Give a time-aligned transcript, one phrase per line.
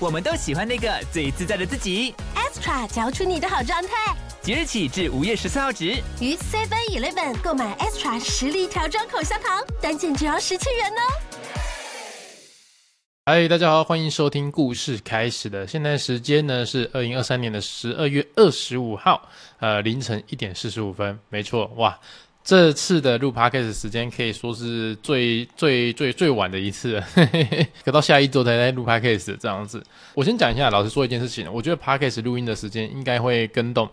[0.00, 2.14] 我们都喜欢那个最自在的自己。
[2.36, 4.14] Extra 嚼出你的好状态。
[4.40, 5.86] 即日起至五月十四号止，
[6.20, 11.02] 于 Seven Eleven 购买 Extra 实力调装口香糖，单件只要十七元哦。
[13.26, 15.66] 嗨，大家好，欢迎收听故事开始的。
[15.66, 19.28] 现在时间呢是二零二三年的十二月二十五号，
[19.58, 21.18] 呃，凌晨一点四十五分。
[21.28, 21.98] 没错，哇，
[22.42, 29.84] 这次的录 podcast 时间可以说是最最最最晚的一次了，嘿嘿嘿，可到下一周才在录 podcast 这样子。
[30.14, 33.88] 我先讲一下，老实说一件事情，我觉得 podcast 录音的时间应该会更动。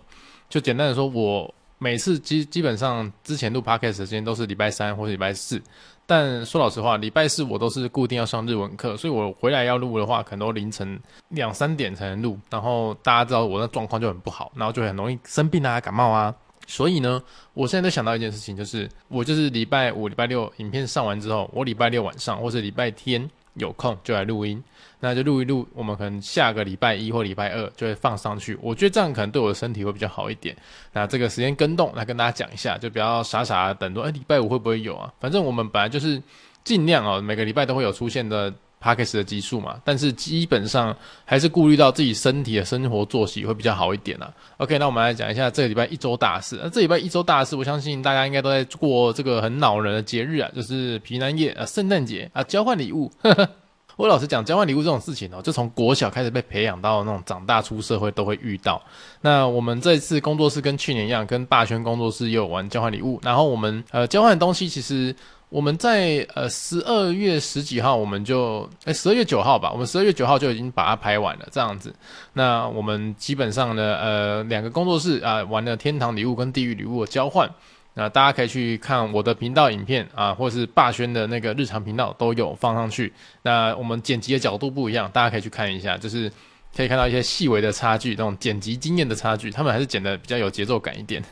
[0.50, 5.62] 就简单的说，我每次基基本上之前录 podcast 时间都是礼拜三或者礼拜四。
[6.08, 10.98] 但说老实话，礼拜四我都是固定要上日文课，所以我回来要录的话，可能都凌晨
[11.30, 12.40] 两三点才能录。
[12.50, 16.34] 然后大家知道我的状况就很不好，然后就很容易生病啊、感冒啊。
[16.68, 17.22] 所以呢，
[17.54, 24.64] 我现在都想到一件事情，就是我就是礼拜五、礼拜六影片上完之后，我礼拜六晚上或是礼拜天有空就来录音。
[25.02, 28.58] 那就录一录，我们可能下个礼拜一或礼拜二就会放上去。
[28.60, 30.56] 我觉得这样可能对我的身体会比较好一点。
[30.94, 35.14] 那这个时间更动，来跟大家讲一下，就不要傻傻的等说，哎，礼拜五会不会有啊？
[35.20, 36.20] 反正我们本来就是
[36.64, 38.52] 尽量哦，每个礼拜都会有出现的
[38.86, 39.82] Podcast 的集数嘛。
[39.84, 44.32] 但是基本上还是顾虑到自己身体的生活作息会比较好一点啊。
[44.58, 46.60] OK，那我们来讲一下这个礼拜一周大事。
[46.62, 53.12] 那这礼拜一周大事，我相信大家应该都在过这个很恼人的节日啊，就是平安夜啊、圣诞节啊、交换礼物。
[53.24, 53.50] 呵 呵
[53.98, 58.82] 我老实讲，交换礼物这种事情哦，就从国小开始被培养到那种长大出社会都会遇到。
[59.22, 63.18] 那我们这次工作室跟去年一样，跟霸轩工作室也有玩交换礼物。
[63.24, 65.16] 然后我们呃交换的东西，其实
[65.50, 71.94] 我们在呃十二月十几号，我们就哎十二月九号吧，我们十二月九号就已经把它拍完了这样子。
[72.34, 77.50] 那我们基本上呢，呃两个工作室啊、玩了天堂礼物跟地狱礼物的交换。
[77.98, 83.14] 那大家可以去看我的频道影片啊，或是霸轩的那个日常频道都有放上去。
[83.44, 86.30] 那我们剪辑的角度不一样，大家可以去看一下，就是
[86.76, 91.24] 可以看到一些细微的差距，那种剪辑经验的差距，他们还是剪得比较有节奏感一点。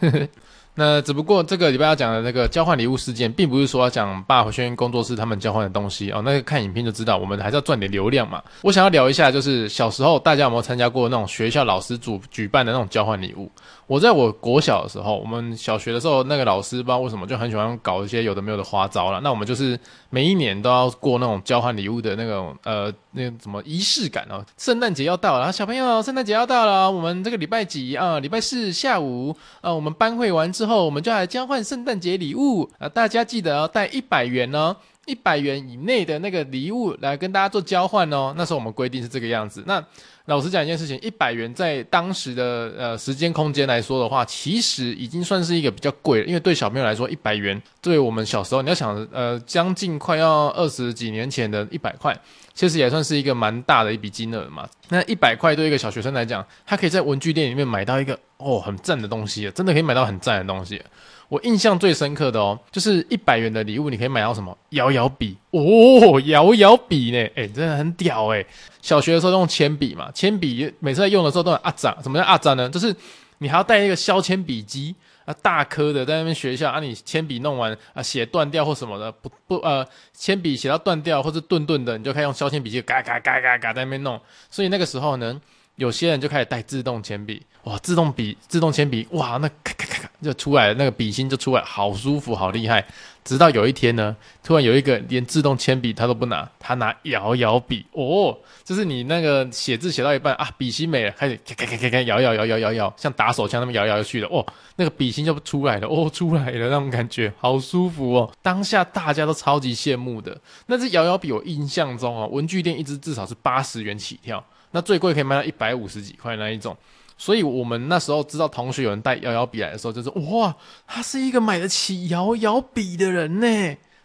[0.76, 6.22] 那只不过这个礼拜要讲的那个交换礼物事件，并不是说要讲霸轩工作室他们交换的东西哦。
[6.26, 8.42] 那个看影片就知道，我们还是要赚点流量嘛。
[8.62, 13.52] 我想要聊一下，就是小时候大家有没有参加过那种学校老师组举办的那种交换礼物？
[13.94, 19.22] 我在我国小的时候，我们小学的时候，那个老师不知道为什么就很喜欢搞一些有的没有的花招了。
[19.22, 24.44] 那我们就是每一年都要过那种交换礼物的那种呃那什么仪式感哦。
[24.58, 28.18] 圣诞节要到了，小朋友，圣诞节要到了，我们这个礼拜几啊？
[28.18, 32.90] 礼拜四下午啊，我们班会完之后，我们就来交换圣诞节礼物啊！
[32.90, 38.34] 大家记得要带一百元哦，一百元以内的那个礼物来跟大家做交换哦。
[38.38, 39.64] 那时候我们规定是这个样子。
[39.68, 39.84] 那
[40.26, 46.26] 老实讲一件事情，一百元在当时的呃时间空间来说的话，其实已经算是一个比较贵了。
[46.26, 52.18] 因为对小朋友来说，一百元对我们小时候，你要想呃将近快要二十几年前的一百块，
[52.54, 54.66] 其实也算是一个蛮大的一笔金额嘛。
[54.88, 60.82] 那一百块对一个小学生来讲，他可以在文具店里面买到一个哦很赞的东西，真的可以买到很赞的东西。
[61.30, 67.18] 我印象最深刻的哦，就是一百元的礼物，你可以买到什么摇摇笔哦，摇摇笔呢？
[67.36, 68.46] 哎，真的很屌哎！
[68.82, 71.98] 小学的时候用铅笔嘛，铅笔每次在用的时候都很阿杂。
[72.04, 72.70] 什么叫阿杂呢？
[72.70, 72.96] 就是
[73.40, 74.94] 你还要带一个削铅笔机
[75.26, 84.20] 啊，大颗的在那边学校啊，你铅笔弄完啊，写断掉或什么的，不不呃，铅笔写到断掉或者钝钝的，你就可以用削铅笔机嘎嘎嘎嘎嘎在那边弄。
[84.50, 85.40] 所以那个时候呢，
[85.76, 92.86] 有些人就开始带自动铅笔，哇，自动笔、自动铅笔，哇，那咔咔咔咔就出来，那个笔芯就出来，好舒服，好厉害。
[93.24, 104.46] 直到有一天呢，突然有一个连自动铅笔他都不拿，他拿摇摇笔，哦，就是你那个写字写到一半啊，笔芯没了，开始咔咔咔咔咔摇摇摇摇摇摇，像打手枪那么摇摇去的，哦，
[104.76, 108.32] 那个笔芯就出来了，哦，出来了那种感觉，好舒服哦。
[108.42, 110.38] 当下大家都超级羡慕的。
[110.68, 114.44] 那支摇摇笔，我印象中啊，文具店一支至少是八十元起跳。
[114.74, 116.76] 那最贵可以卖到一百五十几块那一种，
[117.16, 120.54] 所以我们那时候知道同学有人带摇摇笔来的时候，就是哇，
[120.88, 123.48] 他是一个买得起摇摇笔的人呢，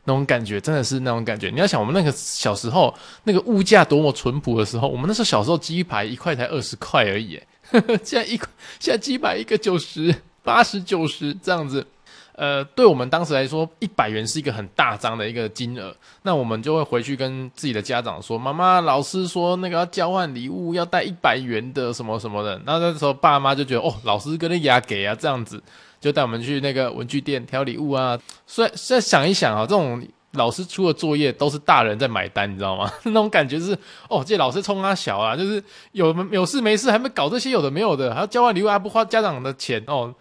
[0.05, 1.49] 那种感觉真的是那种感觉。
[1.49, 2.95] 你要想我们那个小时候
[3.25, 7.41] 那个物价多么淳朴的时候，我们那时候小时候鸡排一块才二十块而已，
[8.05, 8.47] 现在一块
[8.79, 11.87] 现在鸡排一个九十八十九十这样子。
[12.39, 15.93] 呃，对我们当时来说，一百元是一个很大张的一个金额，
[16.23, 25.61] 那我们就会回去跟自己的家长说：“妈妈，老师说那个要交换礼物，要带一百元的什么什么的。”那那时候爸妈就觉得：“哦，老师跟那牙给啊，这样子。”
[26.01, 28.17] 就带我们去那个文具店挑礼物啊。
[28.47, 30.01] 所以现在想一想啊，这种
[30.35, 32.89] 老师出的作业都是大人在买单，你知道吗？
[33.03, 33.77] 那种感觉是
[34.09, 40.15] 哦，这老师冲他小啊，就是有有事没事还没搞这些有的没有的，还要交换礼物还不花家长的钱哦。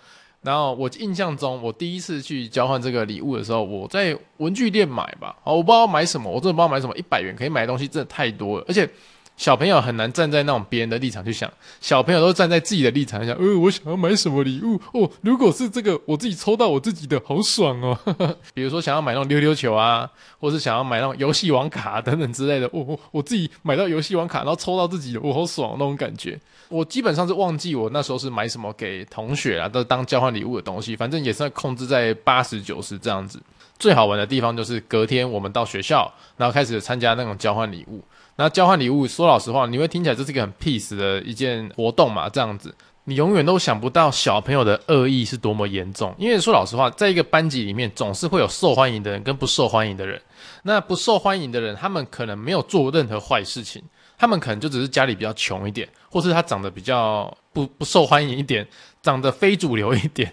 [0.48, 8.90] 然后我印象中，我第一次去交换这个礼物的时候，我在文具店买吧，哦，我不知道买什么，我真的不知道买什么，一百元可以买的东西真的太多了，而且。
[9.38, 15.10] 小朋友很难站在那种别人的立场去想，小朋友都站在自己的立场想，呃，我想要买什么礼物哦？
[15.22, 17.98] 如果是这个，我自己抽到我自己的，好爽哦！
[18.56, 26.40] 比如说想要买那种溜溜球啊，或是想要买那种游戏王卡等等之类的，哦，我我自己买到游戏王卡，然后抽到自己的，我好爽那种感觉。
[26.70, 33.40] 我基本上是忘记我那时候是买什么给同学啊，都当交换礼物的东西，反正也是控制在八十九十这样子。
[33.80, 38.04] 最好玩的地方就是隔天我们到学校，然后开始参加那种交换礼物。
[38.38, 42.30] 那交换礼物，说老实话，你会听起来这是一个很 peace 的一件活动嘛？
[42.30, 42.74] 这样子，
[43.06, 46.14] 你永远都想不到小朋友的恶意是多么严重。
[46.20, 50.22] 因为说老实话，在一个班级里面，总是会有受欢迎的人跟不受欢迎的人。
[50.62, 53.84] 那不受欢迎的人，他们可能没有做任何坏事情，
[54.20, 58.68] 他们可能就只是家里比较穷一点，或是他长得比较不不受欢迎一点，
[59.02, 60.32] 长得非主流一点，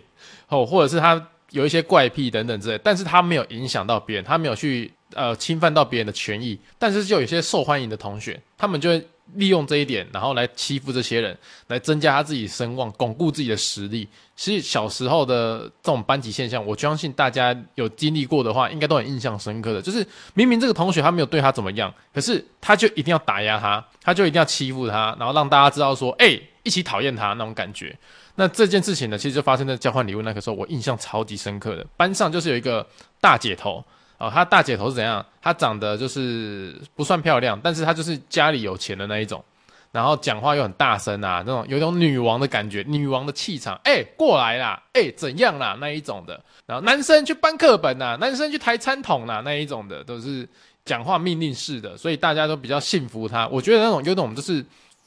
[0.48, 4.92] 哦，或者是他有一些怪癖等等之类，但是他没有影响到别人，他没有去。
[5.14, 11.36] 呃，侵犯到别人的权益，但是就有些受欢迎的同学，他们就会利用这一点，然后来欺负这些人，
[11.68, 14.06] 来增加他自己声望，巩固自己的实力。
[14.36, 19.80] 其实小时候的这种班级现象，我相信大家有经历过的话，应该都很印象深刻的。
[19.80, 27.96] 就是明明这个同学他没有对他怎么样，可是他就一定要打压他，他就一定要欺负他，然后让大家知道说，哎，一起讨厌他那种感觉。
[28.34, 31.86] 那这件事情呢，其实就发生在交换礼物那个时候，我印象超级深刻的。
[31.96, 32.86] 班上就是有一个
[33.20, 33.82] 大姐头。
[34.18, 35.24] 哦，他大姐头是怎样？
[35.42, 39.44] 他长得就是不算漂亮，但是他就是家里有钱的那一种，
[39.92, 43.78] 然后讲话又很大声啊，那种有一种女王的感觉，女王的气场。
[43.84, 45.76] 哎、过来啦，哎、怎样啦？
[45.80, 46.40] 那一种的。
[46.66, 50.48] 然后男生去搬课本呐，男生去抬餐桶呐，那一种的都是
[50.84, 53.46] 讲话命令式的，所以大家都比较信服他。
[53.48, 54.64] 我觉得那种有种就是。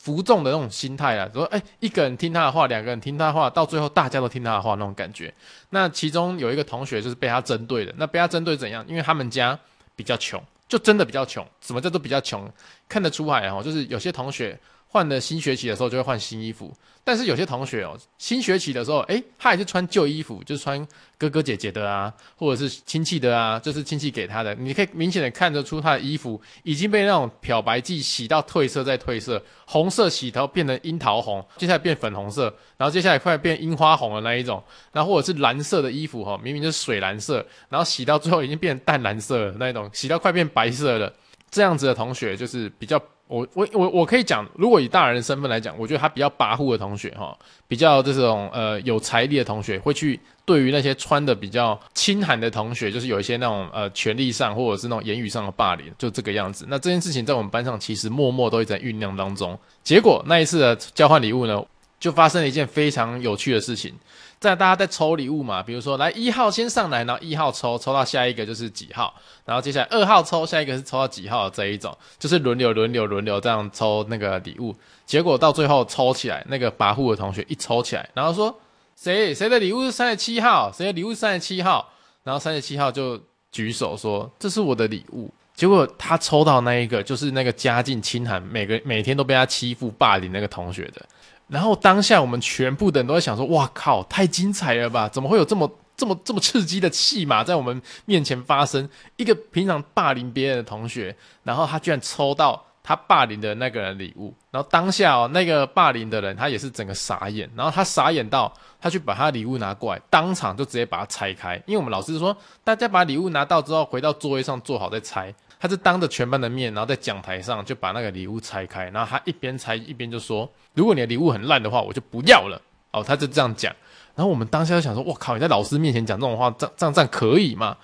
[0.08, 5.34] 服众的那种心态啊，说哎，一个人听他的话，两个人听他的话，到最后大家都听他的话那种感觉。
[5.72, 8.86] 那其中有一个同学就是被他针对的，那被他针对怎样？
[8.88, 9.60] 因为他们家
[9.98, 11.46] 比较穷，就真的比较穷。
[11.60, 12.50] 什么叫做比较穷？
[12.88, 14.58] 看得出来哦，就是有些同学。
[14.98, 16.74] 换了新学期的时候就会换新衣服，
[17.04, 20.88] 但是有些同学哦，新学期的时候，诶，他还是穿旧衣服，就是穿
[21.20, 41.14] 哥哥姐姐的啊，或者是亲戚的啊，就是亲戚给他的，你可以明显的看得出他的衣服已经被那种漂白剂洗到褪色再褪色，红色洗头变成樱桃红，接下来变粉红色，然后接下来快变樱花红的那一种，然后或者是蓝色的衣服哈，明明就是水蓝色，然后洗到最后已经变淡蓝色了那一种，洗到快变白色了，
[41.52, 43.00] 这样子的同学就是比较。
[43.28, 47.38] 我我我我可以讲，如果以大人的身份来讲，我觉得他比较跋扈的同学哈，
[47.68, 56.66] 比较这种呃有财力的同学，会去对于那些穿的比较清寒的同学，就是有一些那种呃权力上或者是那种言语上的霸凌，就这个样子。
[56.70, 59.60] 那这件事情在我们班上其实默默都在酝酿当中。
[59.84, 61.62] 结果那一次的交换礼物呢，
[62.00, 63.94] 就发生了一件非常有趣的事情。
[64.40, 69.14] 在大家在抽礼物嘛，比如说来一号先上来，然后一号抽，抽到下一个就是几号，
[69.46, 74.76] 然后接下来二号抽，下一个是抽到几号这一种，就是轮流轮流轮流这样抽那个礼物。
[75.06, 78.56] 结果到最后抽起来，那个跋扈的同学一抽起来，然后说
[78.96, 81.90] 谁谁的礼物是三十七号，谁的礼物是三十七号，
[82.24, 83.20] 然后三十七号就
[83.52, 85.32] 举手说这是我的礼物。
[85.56, 91.04] 结果他抽到那一个就是那个家境清寒，每个每天都被他欺负霸凌那个同学的。
[91.48, 95.08] 然后当下我们全部的人都在想说：“哇靠，太精彩了吧！
[95.08, 98.88] 怎么会有这么这么这么刺激的戏码在我们面前发生？
[99.16, 104.34] 一个平常霸凌别人的同学，然后他居然抽到他霸凌的那个人礼物。
[104.52, 107.50] 然后当下哦，那个霸凌的人他也是整个傻眼。
[107.56, 111.56] 然后他傻眼到他去把他礼物拿过来，当场就直接把它拆开。
[111.66, 122.62] 因为我们老师说，大家把礼物拿到之后，回到座位上坐好再拆。”他是当着全班的面，然后在讲台上就把那个礼物拆开，然后他一边拆一边就说：“如果你的礼物很烂的话，我就不要了。”
[122.92, 123.76] 哦，他就这样讲。
[124.16, 127.76] 然后我们当下就想说：“我靠，你在老师面前讲这种话，这样这样这样可以吗？”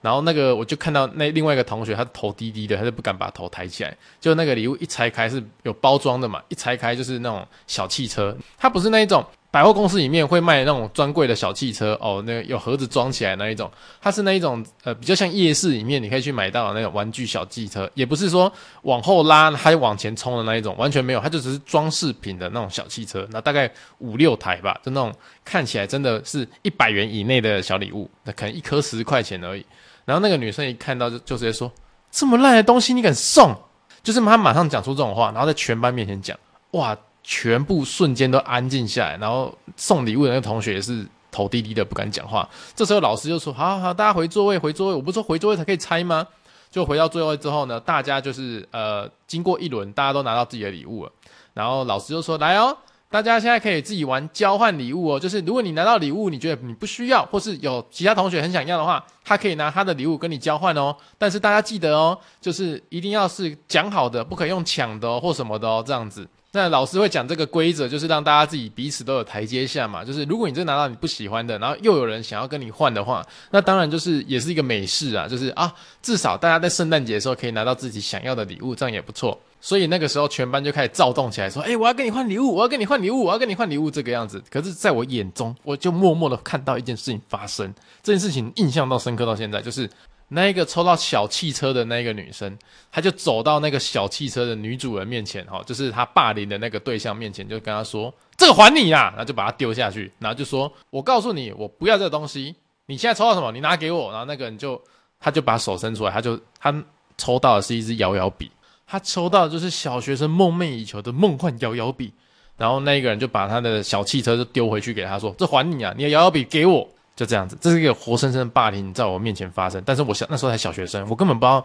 [0.00, 3.96] 然后那个我就看到那另外一个同学，他头低低的，他就不敢把头抬起来。
[4.20, 18.50] 就那个礼物一拆开是有包装的嘛，一拆开就是那种小汽车，它不是那一种百货公司里面会卖那种专柜的小汽车哦，那有盒子装起来那一种，它是那一种呃比较像夜市里面你可以去买到的那种玩具小汽车，也不是说
[18.84, 25.12] 往后拉还往前冲的那一种，完全没有，它就只是装饰品的那种小汽车，那大概五六台吧，就那种
[25.44, 29.62] 看起来真的是一百元以内的小礼物，那可能一颗十块钱而已。
[30.06, 31.70] 然后那个女生一看到就就直接说
[32.10, 33.54] ：“这么烂的东西你敢送？”
[34.02, 36.34] 就是她马上讲出这种话，然后在全班面前讲，
[36.70, 36.96] 哇！
[37.22, 42.48] 全部瞬间都安静下来，然后送礼物的那个同学也是头低低的，不敢讲话。
[42.74, 46.26] 这时候老师就说：“好好好，大家回座位，回座位。”我不是说回座位才可以拆吗？
[46.70, 51.12] 就回到座位之后呢，大家就是呃，经过一轮，大家都拿到自己的礼物了。
[51.52, 52.74] 然后老师就说：“来哦，
[53.10, 55.20] 大家现在可以自己玩交换礼物哦。
[55.20, 60.96] 就是如果你拿到礼物，你觉得你不需要，或是有其他同学很想要的话，他可以拿他的礼物跟你交换哦。
[61.18, 70.04] 但是大家记得哦，就是一定要是讲好的，不可以用抢的，或什么的哦，这样子。”那老师会讲这个规则，就是让大家自己彼此都有台阶下嘛。
[70.04, 75.26] 就是如果你真拿到你不喜欢的，然后又有人想要跟你换的话，那当然就是也是一个美事啊。
[75.26, 79.40] 就是啊，至少大家在圣诞节的时候可以拿到自己想要的礼物，这样也不错。
[79.62, 84.42] 所以那个时候全班就开始躁动起来，说：“诶，我要跟你换礼物，我要跟你换礼物，我要跟你换礼物。”这个样子。
[84.50, 89.88] 可是在我眼中，我就默默的看到一件事情发生，这件事情印象到深刻到现在，就是。
[90.34, 92.58] 那一个抽到小汽车的那个女生，
[92.90, 102.54] 她就走到那个小汽车的女主人面前，哈，就是她霸凌的那个对象面前，就跟她说：“这个还你啦！”然后就把它丢下去，然后就说：“我告诉你，我不要这个东西。
[102.86, 103.52] 你现在抽到什么？
[103.52, 104.80] 你拿给我。”然后那个人就，
[105.20, 106.74] 他就把手伸出来，他就他
[107.18, 108.50] 抽到的是一支摇摇笔，
[108.86, 112.10] 他抽到的就是小学生梦寐以求的梦幻摇摇笔。
[112.56, 115.92] 然后那个人就把他的小汽车就丢回去给他说：“这还你啊！
[115.96, 119.82] 你的摇摇笔给我。”就这样子，这是一个活生生的霸凌在我面前发生。
[119.84, 121.64] 但是我小那时候才小学生，我根本不知道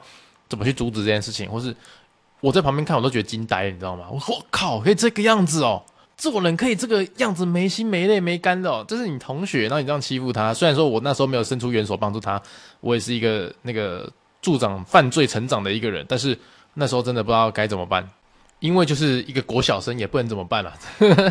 [0.49, 1.73] 怎么去阻止这件事情，或是
[2.41, 4.07] 我在旁边看，我都觉得惊呆，你知道吗？
[4.11, 4.19] 我
[4.51, 5.81] 靠，可以这个样子哦，
[6.17, 10.53] 这种人可以这个样子没心没泪没肝的哦，这是你同学，然后你这样欺负他。
[10.53, 12.41] 虽然说我那时候没有伸出援手帮助他，
[12.81, 14.11] 我也是一个那个
[14.41, 16.37] 助长犯罪成长的一个人，但是
[16.73, 18.07] 那时候真的不知道该怎么办，
[18.59, 20.73] 因为就是一个国小生也不能怎么办了。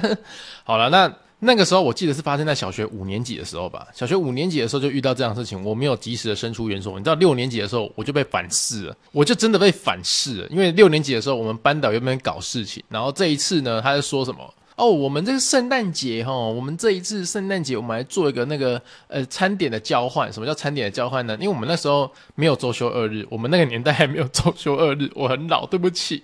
[0.65, 1.13] 好了，那。
[1.47, 3.87] 那个时候我记得是发生在小学五年级的时候吧。
[3.95, 6.99] 小学五年级的时候就遇到这样的事情，我没有及时的伸出援手。
[6.99, 10.49] 你知道六年级的时候我就被反噬了，我就真的被反噬了。
[10.51, 20.31] 因为六年级的时候我们班导有没有搞事情，然后这一次呢，他就说什么哦，我们这个圣诞节哈，我们这一次圣诞节我们来做一个那个呃餐点的交换。
[20.31, 21.35] 什么叫餐点的交换呢？
[21.41, 26.23] 因为我们那时候没有周休二日，我们那个年代还没有周休二日，我很老，对不起。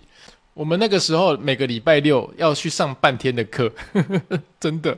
[0.54, 3.72] 我们那个时候每个礼拜六要去上半天的课，
[4.60, 4.96] 真的，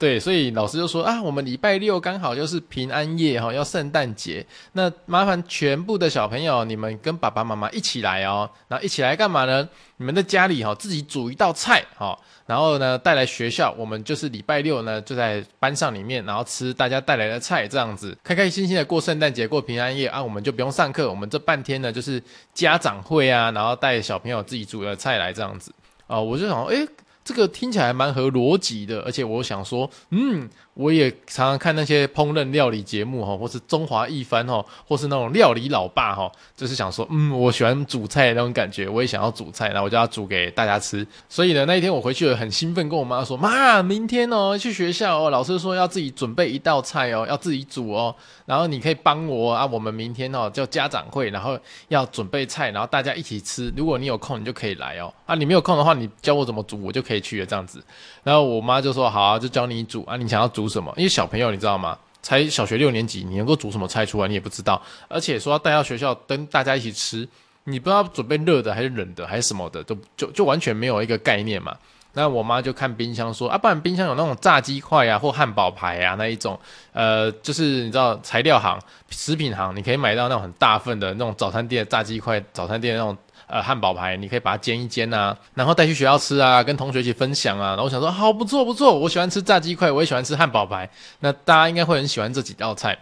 [0.00, 9.68] 对，所以老师就说啊，我们礼拜六刚好就是平安夜哈，要圣诞节，那麻烦全部的小朋友，你们跟爸爸妈妈一起来哦，然后一起来干嘛呢？
[9.98, 12.18] 你们在家里哈自己煮一道菜哈。
[12.46, 22.20] 然后呢，带来学校，我们就是礼拜六呢，就在班上里面，然后吃大家带来的菜，这样子，开开心心的过圣诞节，过平安夜啊，我们就不用上课，我们这半天呢，就是
[22.54, 25.70] 家长会啊，然后带小朋友自己煮的菜来这样子，
[26.06, 26.88] 啊、我就想说，诶
[27.22, 41.06] 这个听起来蛮合逻辑的，而且我想说，嗯，我也常常看那些烹饪料理节目哈，或是中华一番哈，或是那种料理老爸哈，就是想说，嗯，我喜欢煮菜那种感觉，我也想要煮菜，然后我就要煮给大家吃。
[41.28, 48.12] 所以呢，那一天我回去了，很兴奋，跟我妈说，妈，明天哦去学校哦，老师说要自己准备一道菜哦，要自己煮哦，
[48.46, 51.56] 然后你可以帮我啊，我们明天哦叫家长会，然后
[51.88, 53.72] 要准备菜，然后大家一起吃。
[53.76, 55.12] 如果你有空，你就可以来哦。
[55.26, 57.19] 啊，你没有空的话，你教我怎么煮，我就可以。
[57.20, 57.82] 去了这样子，
[58.22, 60.92] 然后我妈就说：“好啊，就教你煮啊，你想要煮什么？
[60.96, 61.98] 因为小朋友你知道吗？
[62.22, 64.80] 才小学六年级，你能够煮什么菜出来，你也不知道。
[65.08, 67.26] 而且说要带到学校跟大家一起吃，
[67.64, 71.74] 你不知道准备热的还是冷的还是什么的，就就就完全没有一个概念嘛。
[72.12, 76.58] 那我妈就看冰箱说：啊，不然冰箱有那种炸鸡块啊，或汉堡排啊那一种，
[76.92, 83.16] 呃，就是你知道材料行、食品行，你可以买到那种很大份的那种早餐店炸鸡块，早餐店那种。”
[83.50, 87.70] 呃，汉堡排你可以把它煎一煎啊，然后带去学校吃啊，跟同学一起分享啊。
[87.70, 90.88] 然后我想说，好不错不错，我喜欢吃炸鸡块，我也喜欢吃汉堡排，
[91.18, 92.96] 那大家应该会很喜欢这几道菜。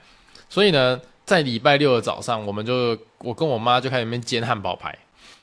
[0.49, 4.97] 所以呢，在礼拜六的早上，我们就我跟我妈就开始那边煎汉堡排。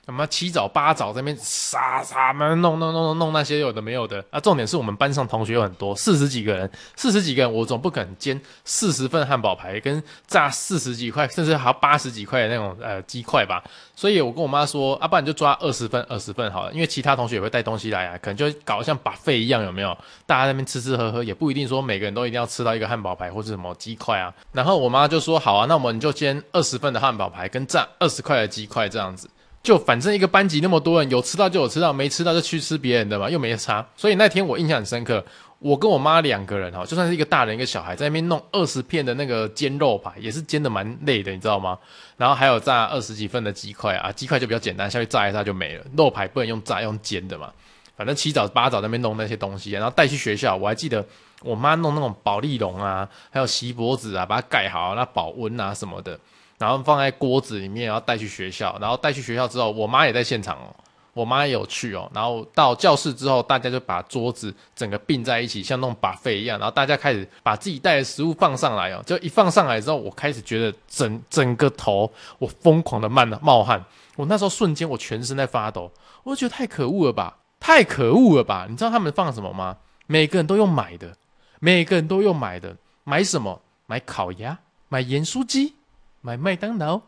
[0.06, 4.40] 他妈七早八早在那边撒撒嘛弄弄弄弄弄那些有的没有的啊！
[4.40, 13.64] 重点是我们班上同学有很多，四十几个人，四十几个人，我总不可能煎四十份汉堡排跟炸四十几块，甚至还要八十几块的那种呃鸡块吧。
[13.96, 19.98] 所以我跟我妈说，啊，不然你就抓二十份，二十份好了，因为其他同学也会带东西来啊，可能就搞得像 buffet 一样，有没有？
[20.28, 24.32] 大家那边吃吃喝喝，也不一定说每个人都一定要吃到一个汉堡排或是什么鸡块啊。
[24.52, 29.30] 然后我妈就说，好啊，那我们就煎二十份的汉堡排跟炸二十块的鸡块这样子。
[29.66, 33.84] 就反正一个班级那么多人，有吃到就有吃到，没吃到就去吃别人的嘛，又没差。
[33.98, 35.26] 所以那天我印象很深刻，
[35.58, 41.76] 我跟我妈两个人哈，就算是一个大人一个小孩，在那边弄二十片的那个煎肉排，也是煎的蛮累的，你知道吗？
[42.16, 45.84] 然后还有炸二十几份的鸡块啊，鸡块就比较简单，下去炸一炸就没了。
[45.98, 47.52] 肉排不能用炸，用煎的嘛。
[47.98, 50.56] 反正七早八早那边弄那些东西，然后带去学校。
[50.56, 51.04] 我还记得
[51.42, 56.20] 我妈弄那种保丽龙啊，还有锡箔纸啊，把它盖好，那保温啊什么的，
[56.58, 58.78] 然后放在锅子里面，然后带去学校。
[58.80, 60.76] 然后带去学校之后，我妈也在现场哦，
[61.14, 62.10] 我妈也有去哦。
[62.14, 66.58] 然后到教室之后，大家就把桌子整个并在一起，像那种 buffet 一样。
[66.60, 73.84] 然后大家开始把自己带的食物放上来哦，就一放上来之后，我开始觉得整整个头我疯狂的慢冒汗。
[74.16, 75.92] 我那时候瞬间我全身在发抖，
[76.24, 77.38] 我就觉得太可恶了吧。
[77.58, 78.68] 太可恶了吧！
[78.70, 79.78] 你知道他们放什么吗？
[80.06, 81.16] 每个人都用买的，
[81.60, 82.76] 每个人都用买的。
[83.04, 83.60] 买什么？
[83.88, 85.74] 买烤鸭，买盐酥鸡，
[86.26, 87.00] 买麦当劳，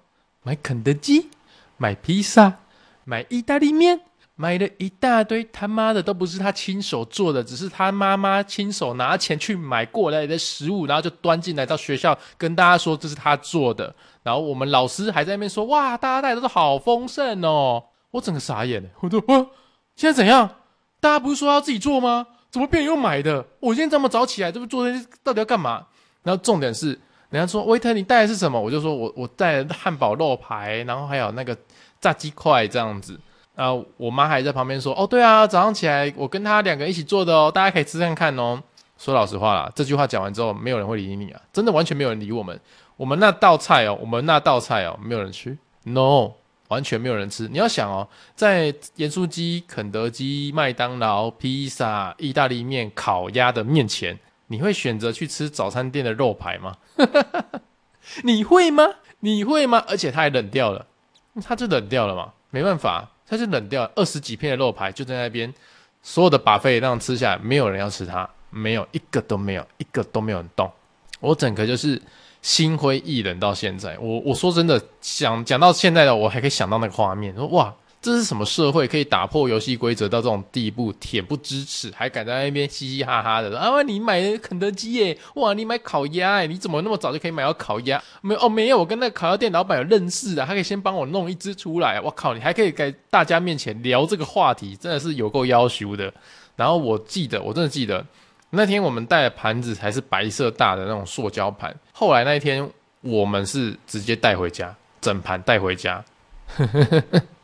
[0.43, 1.31] 买肯德基，
[1.77, 2.59] 买披萨，
[3.03, 4.01] 买意大利面，
[4.35, 5.43] 买了一大堆。
[5.45, 13.91] 他妈的，都不是他亲手做的，只是他妈妈亲手拿钱去买过来的食物，然后就端进来到学校跟大家说这是他做的。
[14.21, 17.83] 然后我们老师还在那边说：“哇，大家带的都好丰盛哦！”
[18.13, 19.47] 我整个傻眼了，我说：“哇！”
[19.97, 20.47] 现在怎样？
[20.99, 22.27] 大家不是说要自己做吗？
[22.51, 23.43] 怎么变成又买的？
[23.61, 25.87] 我今天这么早起来，这不做这些到底要干嘛？
[26.21, 28.59] 然后重点是，人家说威特你带的是什么？
[28.59, 31.55] 我就说我我带汉堡肉排，然后还有那个
[31.99, 33.19] 炸鸡块这样子。
[33.55, 38.61] 然后我妈还在旁边说：“哦，对啊，早上起来我跟他两个一起做的哦，大家可以吃看看哦。”
[38.97, 42.59] 说老实话啦，这句话讲完之后，没有人会理你啊，真的完全没有人理我们。
[42.95, 46.31] 我们那道菜哦，我们那道菜哦，没有人吃，no。
[46.69, 47.47] 完全没有人吃。
[47.47, 48.05] 你要想哦，
[48.35, 48.65] 在
[48.95, 56.75] 盐酥鸡、肯德基、麦当劳、披萨、意大利面、烤鸭的面前，你会选择去吃早餐店的肉排吗？
[58.23, 58.85] 你会吗？
[59.19, 59.83] 你会吗？
[59.87, 60.85] 而且它还冷掉了，
[61.43, 63.91] 它就冷掉了嘛，没办法，它就冷掉了。
[63.95, 65.53] 二十几片的肉排就在那边，
[66.01, 70.71] 所有的 buffet 那样吃下来，没有人要吃它，没有一个都没有，一个都没有人动。
[71.19, 72.01] 我整个就是。
[72.39, 88.01] 心灰意冷到现在，我我说真的，想讲到现在的我还可以想到那个画面，说哇，这是什么社会可以打破游戏规则到这种地步，恬不知耻，还敢在那边嘻嘻哈哈的啊，你买肯德基耶，哇，你买烤鸭哎，你怎么那么早就可以买到烤鸭？
[88.21, 91.99] 没有哦，没有，我跟那个烤鸭店老板有认识的，他可以先帮我弄一只出来。
[91.99, 96.13] 我靠，你还可以在大家面前聊这个话题，真的是有够要求的。
[96.55, 98.05] 然后我记得，我真的记得。
[98.51, 102.67] 那天我们带的盘子还是白色大的那种塑胶盘，后来那一天
[103.01, 106.01] 我们是直接带回家，整盘带回家，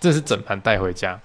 [0.00, 1.20] 这是整盘带回家。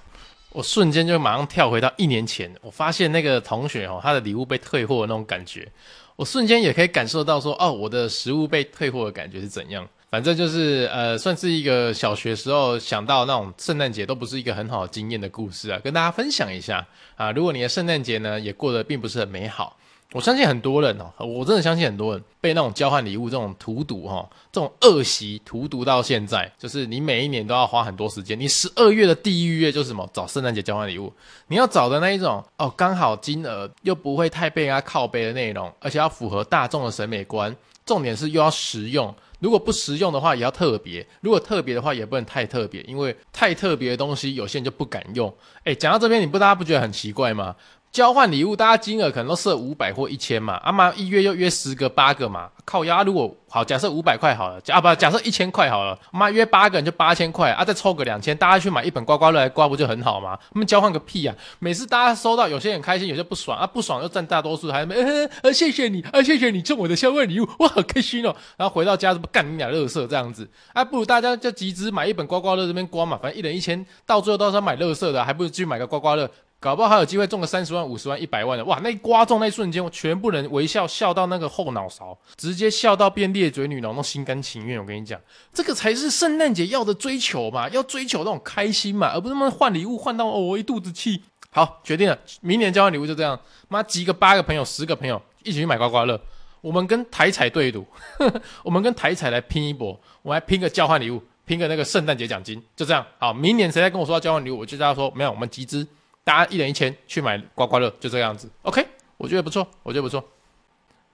[0.52, 5.70] 我瞬间就马上跳回到一年前，我发现那个同学哦，他的礼物被退货的那种感觉，
[6.15, 9.86] 我瞬间也可以感受到说，哦，我的食物被退货的感觉是怎样。
[10.10, 16.86] 反正就是呃，算是一个小学时候想到那种圣诞节都不是一个很好经验的故事啊，跟大家分享一下
[17.18, 17.34] 啊。
[17.34, 19.76] 如果你的圣诞节呢也过得并不是很美好，
[20.13, 31.12] 我相信很多人哦，我真的相信很多人被那种交换礼物这种荼毒哈，这种恶习荼毒到现在，就是你每一年都要花很多时间，你十二月的第一月就是什么找圣诞节交换礼物，
[31.48, 37.54] 你要找的那一种哦，刚好金额又不会太被人家靠背的内容，而且要符合大众的审美观，
[37.86, 39.13] 重点是又要实用。
[39.41, 45.32] 如果不实用的话，也要特别；如果特别的话，也不能太特别，因为太特别的东西，有些人就不敢用。
[45.65, 47.54] 诶，讲到这边，你不大家不觉得很奇怪吗？
[47.96, 53.04] 交换礼物，大家金额可能都设五百或一千嘛，阿妈一约又约十个八个嘛，靠压。
[53.04, 60.38] 如果好，假设五百块好了，假啊不，假设一千块好了，妈约八个人就八千块啊，再凑个两千，大家去买一本刮刮乐来刮不就很好吗？
[60.52, 61.34] 他们交换个屁啊！
[61.60, 64.94] 每次大家收到，有些人开心，有些不爽啊，不爽又占大多数，还没
[65.42, 68.36] 呃谢谢你啊，谢谢你送我的交换礼物， 我好开心哦。
[68.58, 70.84] 然后回到家是不干你俩乐色这样子啊？
[70.84, 76.30] 不如大家就集资买一本刮刮乐这边刮嘛，反正一人一千，到最后都是要买乐色的，还不如去买个刮刮乐。
[76.65, 78.80] 搞不好还有机会中个三十万、五十万、一百万的哇！
[78.82, 84.80] 那一刮中那一瞬间，我全部人微笑笑到那个后脑勺，直接笑到变裂嘴女郎，都心甘情愿。
[84.80, 85.21] 我跟你讲，
[85.54, 91.21] 这个才是圣诞节要的追求嘛，要追求那种开心嘛，而不是那么换礼物换到我一肚子气。
[91.51, 96.19] 好，决定了，明年交换礼物就这样，妈集个八个朋友、十个朋友一起去买刮刮乐，
[96.62, 97.86] 我们跟台彩对赌，
[98.65, 99.89] 我们跟台彩来拼一波，
[100.23, 103.06] 我们来拼个交换礼物，拼个那个圣诞节奖金，就这样。
[103.19, 105.88] 好，明年谁再跟我说要交换礼物，我就跟他说没有，我们集资。
[106.26, 108.50] 大家一人一千去买刮刮乐，就这个样子。
[108.64, 108.86] OK，
[109.16, 110.22] 我觉得不错，我觉得不错。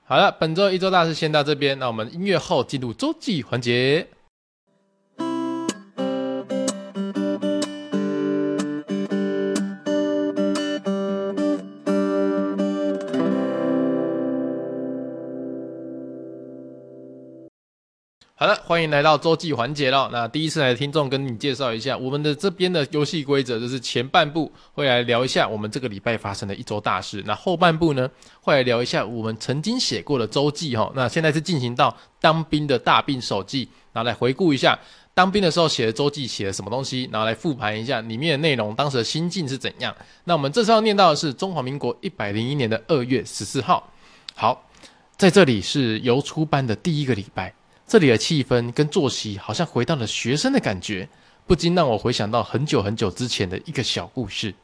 [0.06, 4.08] 好了，本周一周大事先到这边，那我们音乐后进入周记环节。
[18.72, 20.08] 欢迎来到周记环节喽。
[20.14, 30.90] 那第一次来的听众，跟你介绍一下我们的这边的游戏规则，就是前半部会来聊一下我们这个礼拜发生的一周大事，那后半部呢会来聊一下我们曾经写过的周记哈。
[30.96, 34.80] 那现在是进行到当兵的大病手记，然后来回顾一下
[35.14, 39.94] 当兵的时候写的周记写了什么东西，然后来复盘一下里面的内容，当时的心境是怎样。
[40.24, 43.92] 那我们这次要念到的是中华民国一百零一年的二月十四号。
[44.34, 44.66] 好。
[45.18, 47.54] 在这里是游初班的第一个礼拜，
[47.92, 51.10] 这里的气氛跟作息好像回到了学生的感觉，
[51.46, 54.56] 不禁让我回想到很久很久之前的一个小故事。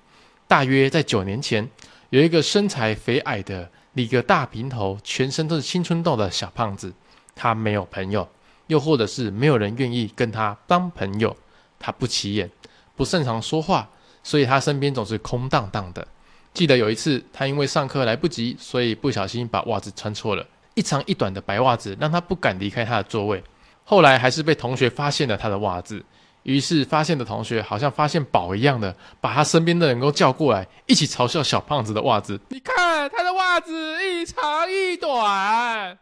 [0.47, 1.69] 大约在九年前，
[2.09, 6.93] 有一个身材肥矮的、理个大平头、全身都是青春痘的小胖子，
[7.35, 8.29] 他没有朋友，
[8.67, 11.35] 又或者是没有人愿意跟他当朋友。
[11.77, 12.49] 他不起眼，
[12.95, 13.89] 不擅长说话，
[14.23, 16.07] 所以他身边总是空荡荡的。
[16.53, 23.43] 记得有一次，他因为上课来不及，所以不小心把袜子穿错了，一长一短的白袜子让他不敢离开他的座位。
[23.83, 26.05] 后来还是被同学发现了他的袜子，
[26.43, 32.39] 于是发现的同学好像发现宝一样的，把他身边的人都叫过来，一起嘲笑小胖子的袜子。
[32.49, 33.73] 你看他的袜子
[34.05, 35.97] 一长一短。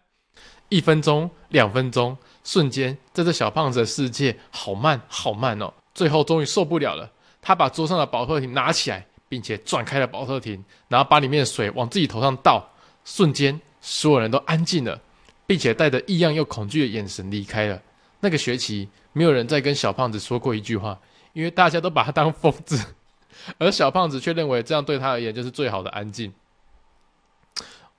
[0.67, 5.73] 一分钟，两分钟，瞬间，在这小胖子的世界，好慢，好慢哦。
[5.93, 7.09] 最后终于受不了了，
[7.41, 9.05] 他把桌上的宝特瓶拿起来。
[9.27, 12.63] 并且转开了宝特瓶，然后把里面的水往自己头上倒，
[13.03, 14.99] 瞬间所有人都安静了，
[15.45, 17.79] 并且带着异样又恐惧的眼神离开了。
[18.19, 20.99] 那个学期，没有人再跟小胖子说过一句话，
[21.33, 22.83] 因为大家都把他当疯子，
[23.59, 26.33] 而小胖子却认为这样对他而言就是最好的安静。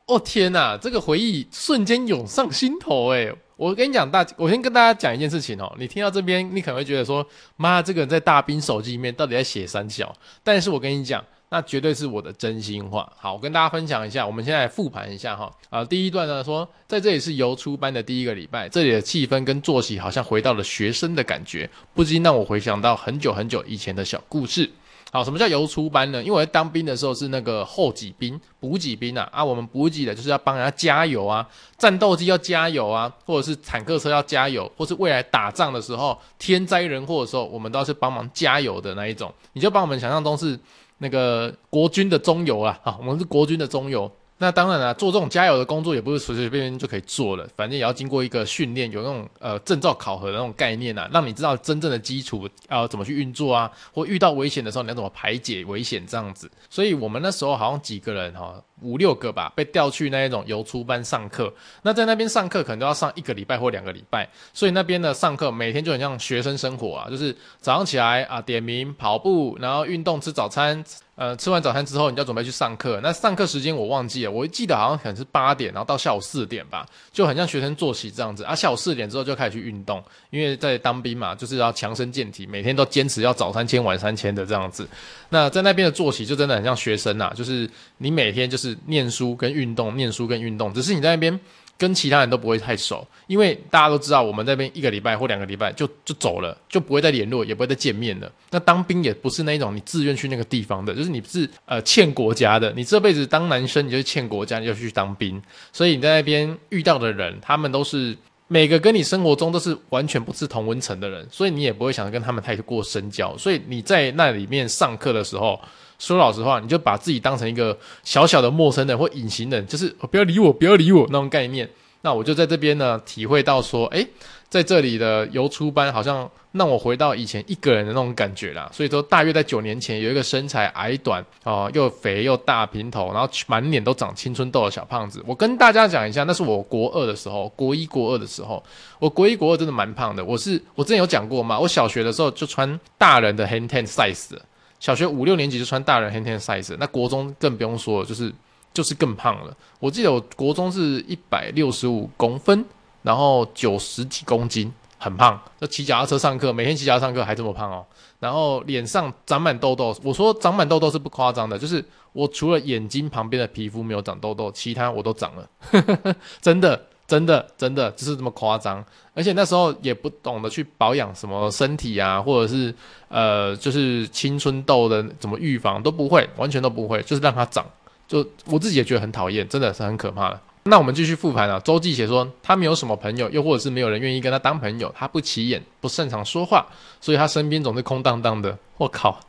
[0.07, 3.33] 哦天哪，这个回忆瞬间涌上心头，诶。
[3.57, 5.75] 我跟你讲，大，我先跟大家讲一件事情哦。
[5.79, 10.14] 你听到这边，你可能会觉得说，妈，这个人在大兵手机里面到底在写三小？
[10.42, 13.11] 但是我跟你讲，那绝对是我的真心话。
[13.17, 15.51] 好，我跟大家分享一下，我们现在复盘一下哈。
[15.71, 24.71] 啊，第一段呢说，在这里是游初班的第一个礼拜，这里的气氛跟作息好像回到了学生的感觉，不禁让我回想到很久很久以前的小故事。
[25.13, 26.21] 好，什么叫游初班呢？
[26.23, 31.47] 因为当兵的时候是那个后给兵、补给兵啊，啊，我们补给的就是要帮人家加油啊，
[31.79, 39.33] 战斗机要加油啊，或者是坦克车要加油，或是未来打仗的时候天灾人祸的时候，我们都要去帮忙加油的那一种。
[39.53, 40.59] 你就帮我们想象中是
[40.99, 44.11] 那个国军的中游啊，啊，我们是国军的中游。
[44.38, 56.51] 那当然了，做这种加油的工作也不是随随便便就可以做了，反正也要经过一个训练，有那种呃证照考核的那种概念啊，让你知道真正的基础要怎么去运作啊，或遇到危险的时候你要怎么排解危险这样子。
[56.68, 61.51] 所以我们那时候好像几个人哈，五六个吧，被调去那一种游出班上课。
[61.83, 70.85] 那在那边上课可能都要上一个礼拜或两个礼拜，所以那边的上课每天就很像学生生活啊，就是早上起来啊点名跑步，然后运动吃早餐。
[71.17, 73.01] 呃，吃完早餐之后，你就要准备去上课。
[73.03, 78.45] 那上课时间我忘记了，我记得好像可能是八点，然后到下午四点吧，就很像学生作息这样子。
[78.45, 84.87] 啊，下午四点之后就开始去运动，因为在当兵嘛，就是要强身健体，每天都坚持要早三千晚三千的这样子。
[85.31, 91.41] 那在那边的作息就真的很像学生呐，就是你每天就是念书跟运动，念书跟运动，只是你在那边。
[91.79, 98.33] 跟其他人都不会太熟，因为大家都知道我们那边一个礼拜或两个礼拜就就走了，就不会再联络，也不会再见面了。
[98.51, 105.41] 那当兵也不是那一种你自愿去那个地方的，就是你是呃欠国家的，你这辈子当男生你就是欠国家，你就去当兵。
[105.73, 108.17] 所以你在那边遇到的人，他们都是
[108.49, 113.37] 每个跟你生活中都是完全不是同温层的人，所以你也不会想跟他们太过深交。
[113.37, 115.61] 所以你在那里面上课的时候。
[115.99, 121.69] 说老实话，你就把自己当成一个小小的陌生人或隐形人，就是不要理我，不要理我那种概念。
[122.03, 124.07] 那我就在这边呢，体会到说，诶，
[124.49, 128.71] 在这里的游初班好像让我回到以前一个人的那种感觉啦。
[128.73, 135.21] 所以说，大约在九年前，有一个身材矮短哦，又肥又大平头，然后满脸都长青春痘的小胖子。
[135.27, 138.63] 我跟大家讲一下，那是我国二的时候，国一国二的时候，
[139.01, 140.25] 我国一国二真的蛮胖的。
[140.25, 144.37] 我是我之前有讲过嘛，我小学的时候就穿大人的 hand Ten size。
[144.79, 148.33] 小学五六年级就穿大人 Hang Ten size，那国中更不用说了，就是
[148.73, 149.57] 就是更胖了。
[149.81, 152.65] 我记得我国中是一百六十五公分，
[153.03, 155.41] 然后九十几公斤，很胖。
[155.61, 157.85] 就骑脚踏车上课，每天骑脚踏车上课还这么胖哦。
[158.21, 166.87] 然后脸上长满痘痘，我说长满痘痘是不夸张的，就是我除了眼睛旁边的皮肤没有长痘痘，其他我都长了，真的。
[167.07, 172.75] 真的，真的就是这么夸张，而且那时候也不懂得去保养什么身体啊，或者是
[173.09, 177.64] 呃，就是青春痘的怎么预防都不会，完全都不会，就是让它长，
[178.09, 180.40] 就我自己也觉得很讨厌，真的是很可怕的。
[180.64, 186.66] 那我们继续复盘啊，周记写说他没有什么朋友，又或者是没有人愿意跟他当朋友，他不起眼，不擅长说话，
[187.01, 188.59] 所以他身边总是空荡荡的。
[188.79, 189.21] 我靠，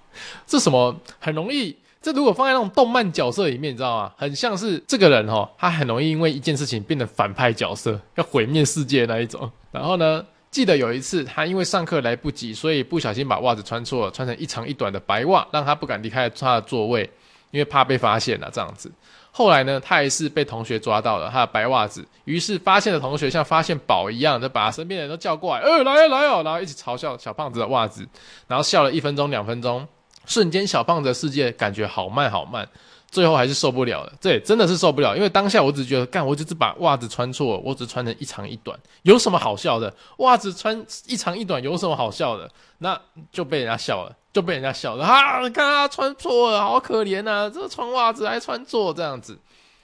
[0.48, 1.78] 这什么很容易。
[2.02, 4.12] 这如果放在那种动漫角色里面，你知道吗？
[4.18, 9.52] 很像是这个人哦，他很容易因为一件事情变成反派角色，要毁灭世界那一种。
[9.72, 17.10] 然后呢，记得有一次，他因为上课来不及，所以不小心把袜子穿错了，穿成一长一短的白袜，让他不敢离开他的座位，
[17.52, 18.92] 因为怕被发现了这样子。
[19.32, 28.08] 后来呢，他还是被同学抓到了他的白袜子，于是发现的同学像发现宝一样，就把身边的人都叫过来，呃，来啊来啊，然后一起嘲笑小胖子的袜子，
[28.48, 29.88] 然后笑了一分钟两分钟，
[30.28, 32.68] 瞬间小胖子的世界感觉好慢好慢。
[33.10, 39.92] 最后还是受不了了，对，真的是受不了，因为当下我只觉得，干，我就是把袜子穿错，我只穿成一长一短，有什么好笑的？
[40.18, 42.52] 袜子穿一长一短有什么好笑的？
[42.80, 43.00] 那
[43.32, 49.40] 就被人家笑了，就被人家笑了，啊，看他穿错了，好可怜呐，这穿袜子还穿错这样子。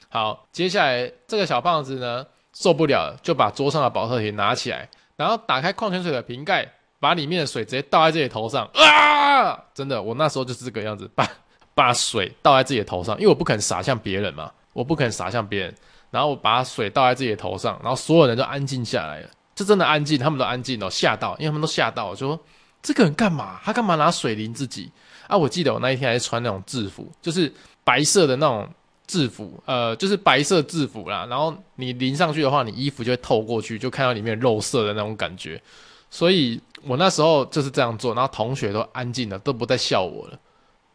[0.10, 6.70] 好，接下来这个小胖子呢，受不了了，就把桌上的保特瓶拿起来，然后打开矿泉水的瓶盖，
[7.04, 9.60] 把里面的水直接倒在自己头上，啊！
[9.74, 11.30] 真的，我那时候就是这个样子，把。
[11.76, 15.74] 把水倒在自己的头上，因为我不肯洒向别人嘛，我不肯洒向别人。
[16.12, 22.40] 然后我把水倒在自己的头上，然后所有人都安静下来了，就真的安静，他们都安静了，吓到，因为他们都吓到，就说
[22.84, 23.60] 这个人干嘛？
[23.64, 24.92] 他干嘛拿水淋自己？
[25.28, 27.52] 啊，我记得我那一天还是穿那种制服，就是
[27.84, 28.70] 白色的那种
[29.08, 31.26] 制服，呃，就是白色制服啦。
[31.28, 35.60] 然后你淋上去的话，你衣服就会透过去，就看到里面肉色的那种感觉。
[36.12, 40.40] 所以我那时候就是这样做，然后同学都安静了，都不再笑我了，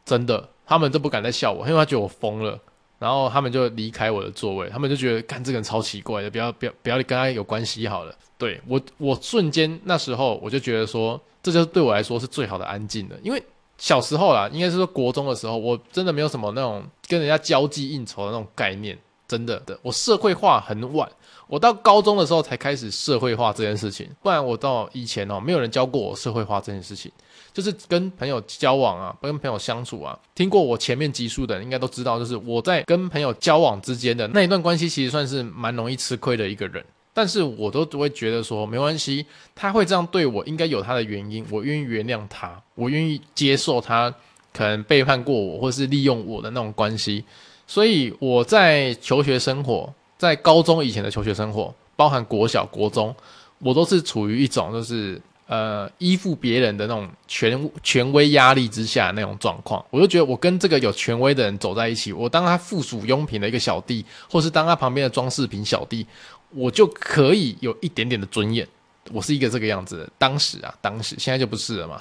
[0.05, 0.49] 真的。
[0.71, 2.61] 他们都不敢再笑我，因为他觉得我疯了，
[2.99, 8.15] 然后他们就离开我的座位，他们就觉得，干这个人超奇怪的，不要不要不要跟他有关系好了。
[8.37, 13.43] 对，我，我瞬间那时候我就觉得说，这就是对我来说是最好的安静的，因为
[13.79, 21.11] 小时候啦，应该是说国中的时候，我真的没有什么那种跟人家交际应酬的那种概念，真的的，我社会化很晚，
[21.49, 27.11] 我到高中的时候才开始社会化这件事情，不然我到以前哦，没有人教过我社会化这件事情。
[27.53, 36.85] 就是跟朋友交往啊，跟朋友相处啊，听过我前面集数的人应该都知道，就是我在跟朋友交往之间的那一段关系，其实算是蛮容易吃亏的一个人。
[37.13, 44.15] 但是我都会觉得说，没关系，他会这样对我，应该有他的原因，我愿意原谅他，我愿意接受他
[44.53, 47.25] 可能背叛过我，或是利用我的那种关系。
[47.67, 53.15] 所以我在求学生活，在高中以前的求学生活，包含国小、国中，
[53.61, 55.21] 我都是处于一种就是。
[55.51, 66.07] 呃，依附别人的那种权权威压力之下那种状况，我就觉得我跟这个有权威的人走在一起，我当他附属佣品的一个小弟，或是当他旁边的装饰品小弟，
[66.51, 68.69] 我就可以有一点点的尊严。
[69.11, 71.99] 我是一个这个样子的，当时啊，当时现在就不是了嘛。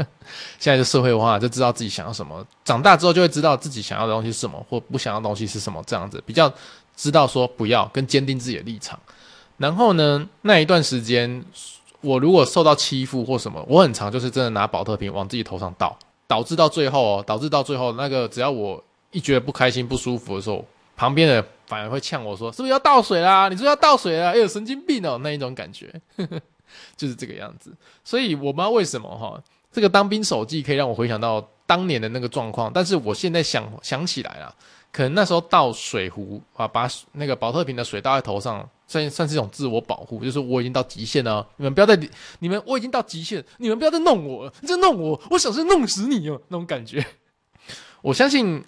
[0.58, 2.42] 现在就社会化，就知道自己想要什么。
[2.64, 6.50] 长大之后就会知道自己想要的东西是什么，或不想要东西是什么，这样子比较
[6.96, 8.98] 知道说不要，跟坚定自己的立场。
[9.58, 11.44] 然后呢，那一段时间。
[12.02, 18.80] 我如果受到欺负或什么，我很常就是真的拿宝特瓶往自己头上倒，导致到最后哦，导致到最后那个只要我
[19.10, 23.48] 一觉得不开心不舒服的时候，旁边的反而会呛我说：“是不是要倒水啦？
[23.48, 24.28] 你说要倒水啦？
[24.30, 25.92] 哎呦，神经病哦！”那一种感觉，
[26.96, 27.74] 就是这个样子。
[28.04, 34.54] 所以我不知道为什么哈，这个当兵手记可以让我回想到当年的那个状况，但是我现在想想起来了。
[34.96, 41.94] 可能那时候倒水壶啊，把那个保特瓶的水倒在头上，算算是一种自我保护，就是我已经到极限了，你们不要再，
[42.38, 47.04] 你们我已经到极限，你们不要再弄我了，你再弄我，我想是弄死你哦，那种感觉。
[48.00, 48.64] 我相信，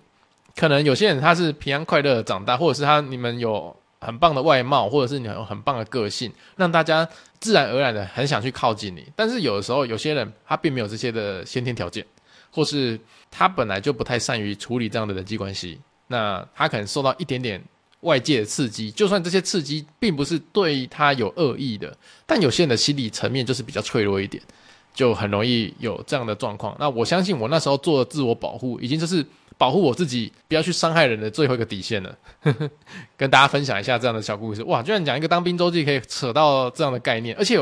[0.55, 7.09] 可能有些人他是平安快乐长大，或者是他你们有很棒的外貌，或者是你有很棒的个性，让大家
[7.41, 9.11] 自然而然的很想去靠近你。
[9.17, 12.05] 但是有的时候，有些人他并没有这些的先天条件，
[12.53, 15.81] 或是他本来就不太善于处理这样的人际关系。
[16.09, 17.63] 那他可能受到一点点
[18.01, 24.43] 外界的刺激，就算这些刺激并不是对他有恶意的，但有些人的心理层面就是比较脆弱一点，
[24.95, 26.77] 就很容易有这样的状况。
[26.79, 29.25] 那我相信我那时候做的自我保护，已经就是
[29.57, 32.17] 保护我自己不要去伤害人的最后一个底线了。
[33.17, 34.63] 跟大家分享一下这样的小故事。
[34.63, 37.59] 哇，居然讲一个当兵周记可以扯到这样的概念，而且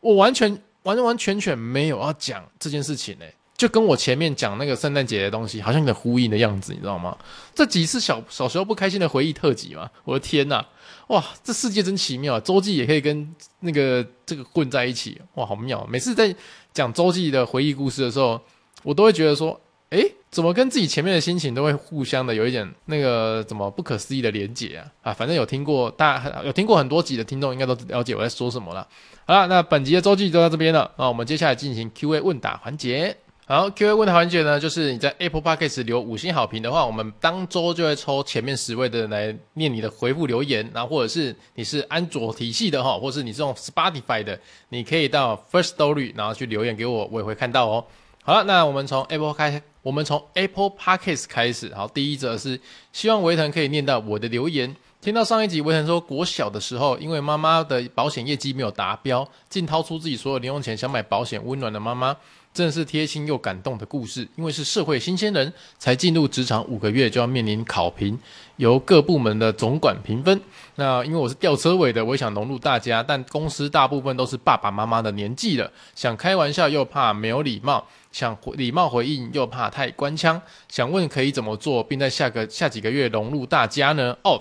[0.00, 7.16] 我完全完完全全没有要讲这件事情呢、就跟我前面讲那个圣诞节的东西，好像有点呼应的样子，你知道吗？
[7.54, 10.62] 这几次小小时候不开心的回忆特辑嘛，我的天呐，
[11.08, 15.86] 哇，这世界真奇妙，周记也可以跟那个这个混在一起，哇，好妙！
[15.90, 16.34] 每次在
[16.74, 18.38] 讲周记的回忆故事的时候，
[18.82, 24.86] 我都会觉得说，诶，怎么跟自己前面的心情都会互相的有一点那个怎么不可思议的连结啊？
[25.00, 28.86] 啊，反正有听过，大有听过很多集的听众应该都了解我在说什么了。
[29.24, 33.16] 好了，那本集的周记就到这边了，那我们接下来进行 Q&A 问答环节。
[33.48, 44.36] 好，Q&A 问的环节呢，就是你在 Apple Podcast 留五星好评的话，我们当周就会抽前面十位的人来念你的回复留言，然后或者是你是安卓体系的哈，或者是你这种 Spotify 的，
[44.70, 47.84] 你可以到 First Story 然后去留言给我，我也会看到哦。
[48.24, 51.72] 好了，那我们从 Apple 开，我们从 Apple Podcast 开始。
[51.72, 52.60] 好，第一则是
[52.92, 54.74] 希望维腾可以念到我的留言。
[55.00, 62.16] 听到上一集维腾说，国小的时候，因为妈妈的保险业绩没有达标，竟掏出自己所有零用钱想买保险，温暖的妈妈。
[62.56, 68.18] 真的是贴心又感动的故事，因为是社会新鲜人，才进入职场五个月就要面临考评，
[68.56, 70.40] 由各部门的总管评分。
[70.76, 80.40] 那因为我是吊车尾的，我也想融入大家，但公司大部分都是爸爸妈妈的年纪了，想开玩笑又怕没有礼貌，想礼貌回应又怕太官腔，
[80.70, 84.16] 想问可以怎么做，并在下个下几个月融入大家呢？
[84.22, 84.40] 哦。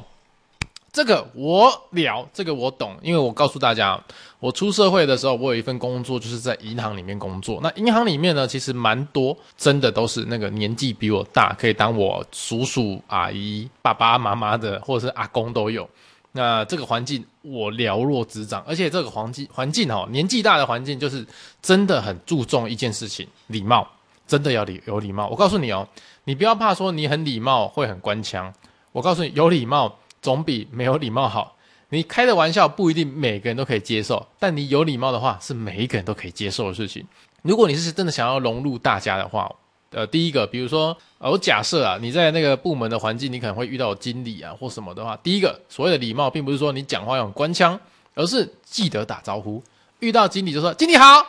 [0.94, 4.02] 这个我了，这个我懂，因为我告诉大家，
[4.46, 7.60] 我出社会的时候，我有一份工作就是在银行里面工作。
[7.64, 15.90] 那银行里面呢，其实蛮多，真的都是那个年纪比我大，可以当我叔叔阿姨、爸爸妈妈的，或者是阿公都有。
[16.32, 21.26] 那这个环境我了若指掌，而且这个环境环境哦，年纪大的环境就是
[21.60, 23.88] 真的很注重一件事情，礼貌，
[24.28, 25.28] 真的要礼有礼貌。
[25.28, 25.88] 我告诉你哦，
[26.26, 28.54] 你不要怕说你很礼貌会很官腔，
[28.92, 29.98] 我告诉你有礼貌。
[30.22, 31.55] 总比没有礼貌好。
[31.96, 37.08] 你开的玩笑不一定每个人都可以接受，但你有礼貌的话是每一个人都可以接受的事情。
[37.42, 39.50] 如果你是真的想要融入大家的话，
[39.92, 47.80] 呃，第一个，比如说，呃，我假设啊，你在那个部门的环境，你可能会遇到经理啊或什么的话，第一个，所谓的礼貌，并不是说你讲话用官腔，
[48.14, 49.64] 而是记得打招呼。
[50.00, 51.26] 遇到经理就说经理好，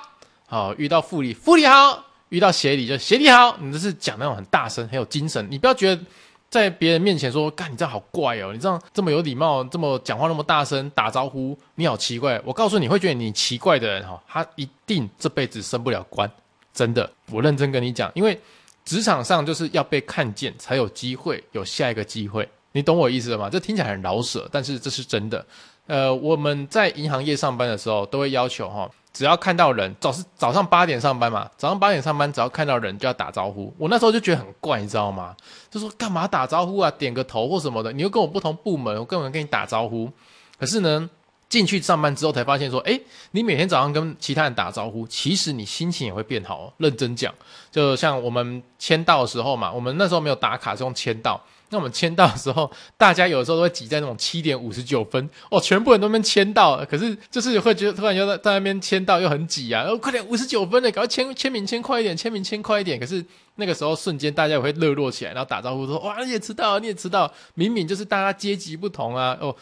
[0.46, 6.02] 好，遇到副理副理好，遇到协理就协理好，你这是讲那种很大声、很有精神，你不要觉得。
[6.48, 8.52] 在别人面前说，干你这样好怪哦！
[8.52, 12.40] 你这样这么有礼貌，这么讲话那么大声打招呼，你好奇怪。
[12.44, 16.30] 我告诉你会觉得你奇怪的人哈，他一定这辈子升不了官，
[16.72, 18.40] 真的，我认真跟你讲，因为
[18.84, 23.50] 职场上就是要被看见才有机会有下一个机会，你懂我意思了吗？
[23.50, 25.44] 这听起来很老舍，但是这是真的。
[25.88, 28.90] 呃，我们在银行业上班的时候，都会要求哈。
[29.16, 33.74] 只要看到人，早是早上八点上班嘛，早上八点上班，只要看到人就要打招呼。
[33.78, 35.34] 我那时候就觉得很怪，你知道吗？
[35.70, 36.90] 就说干嘛打招呼啊？
[36.90, 40.12] 点个头或什么的，你又跟我不同部门，我根本跟你打招呼。
[40.58, 41.08] 可是呢，
[41.56, 46.70] 进去上班之后才发现说，诶，你每天早上跟其他人打招呼，其实你心情也会变好。
[46.76, 47.34] 认真讲，
[47.70, 51.42] 就像我们签到的时候嘛，我们那时候没有打卡，是用签到。
[51.70, 63.00] 那我们签到的时候，大家有的时候都会挤在那种七点五十九分哦，全部人都那边签到，可是就是会觉得突然又在在那边签到又很挤啊，哦，快点五十九分了，赶快签签名签快一点，签名签快一点。
[63.00, 63.24] 可是
[63.56, 69.54] 那个时候瞬间大家也会热络起来，然后打招呼说哇，你也迟到，你也迟到，明明就是大家阶级不同啊，哦，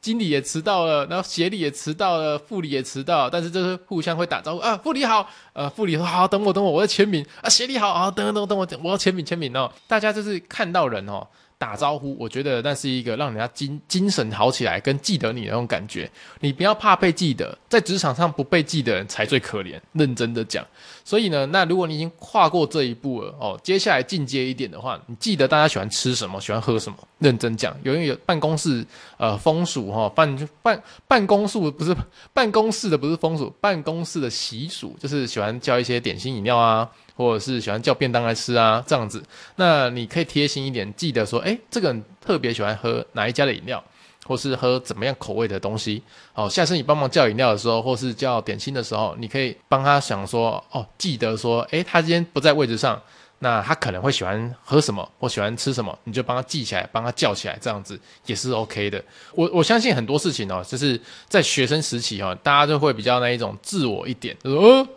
[0.00, 11.26] 经理也迟到了，然后协理也迟到了，副理也迟到，但是就是互相会打招呼啊，副理好，呃，副理说好，等我等我，我要签名啊，协理好啊，等等等我等我要签名签名哦，大家就是看到人哦。
[11.62, 16.10] 打招呼，我觉得那是一个让人家精精神好起来，跟记得你的那种感觉。
[16.40, 19.80] 你不要怕被记得，在职场上不被记得才最可怜。
[19.92, 20.66] 认真的讲，
[21.04, 26.98] 所以呢，那如果你已经跨过这一步了哦，接下来进阶一点的话，你记得大家喜欢吃什么，喜欢喝什么。
[27.20, 28.84] 认真讲，有人有办公室
[29.16, 31.94] 呃风俗哈、办办办公室不是
[32.32, 36.90] 办公室的不是风俗，办公室的习俗就是喜欢叫一些点心饮料啊。
[37.14, 39.22] 或者是喜欢叫便当来吃啊，这样子，
[39.56, 43.82] 那你可以贴心一点，记得说，诶，这个人特别喜欢喝哪一家的饮料，
[44.26, 46.02] 或是喝怎么样口味的东西。
[46.32, 53.00] 好，下次你帮忙叫饮料的时候，或是叫点心的时候，你可以帮他想说，哦，记得说，诶，他今天不在位置上，
[53.40, 59.02] 那他可能会喜欢喝什么或喜欢吃什么，你就帮他记起来，帮他叫起来，这样子也是 OK 的。
[59.34, 60.98] 我我相信很多事情哦，就是
[61.28, 64.88] 在学生时期哦，大家就会比较那一种自我一点，就说，哦。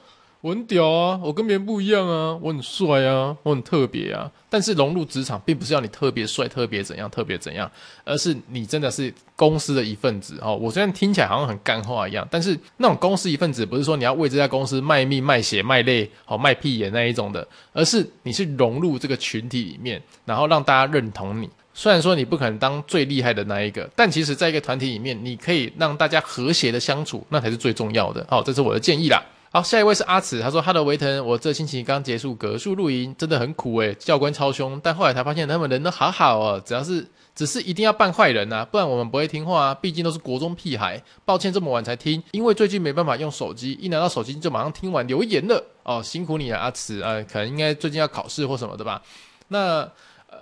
[0.46, 4.32] 我很屌啊，我跟别人不一样啊，我很帅啊，我很特别啊。
[4.48, 7.68] 但是融入职场，并不是要你特别帅、特别怎样、特别怎样，
[8.04, 10.56] 而是你真的是公司的一份子哦。
[10.56, 21.50] 我虽然听起来好像很干话一样，但是那种公司一份子，不是说你要为这家公司卖命、卖血、卖泪、好卖屁眼那一种的，而是你是融入这个群体里面，然后让大家认同你。
[21.74, 28.24] 虽然说你不可能当最厉害的那一个，但其实在一个团体里面，你可以让大家和谐的相处，那才是最重要的。
[28.30, 29.20] 好，这是我的建议啦。
[29.56, 41.02] 好，下一位是阿慈，他说哈喽维腾，我这星期刚结束格数露营，真的很苦诶，教官超凶，但后来才发现他们人都好好哦，只要是只是一定要扮坏人啊，不然我们不会听话啊，毕竟都是国中屁孩。
[41.24, 45.64] 抱歉这么晚才听，因为最近没办法用手机，一拿到手机就马上听完留言了。
[45.84, 49.02] 哦，辛苦你了，阿慈，呃，可能应该最近要考试或什么的吧？
[49.48, 49.90] 那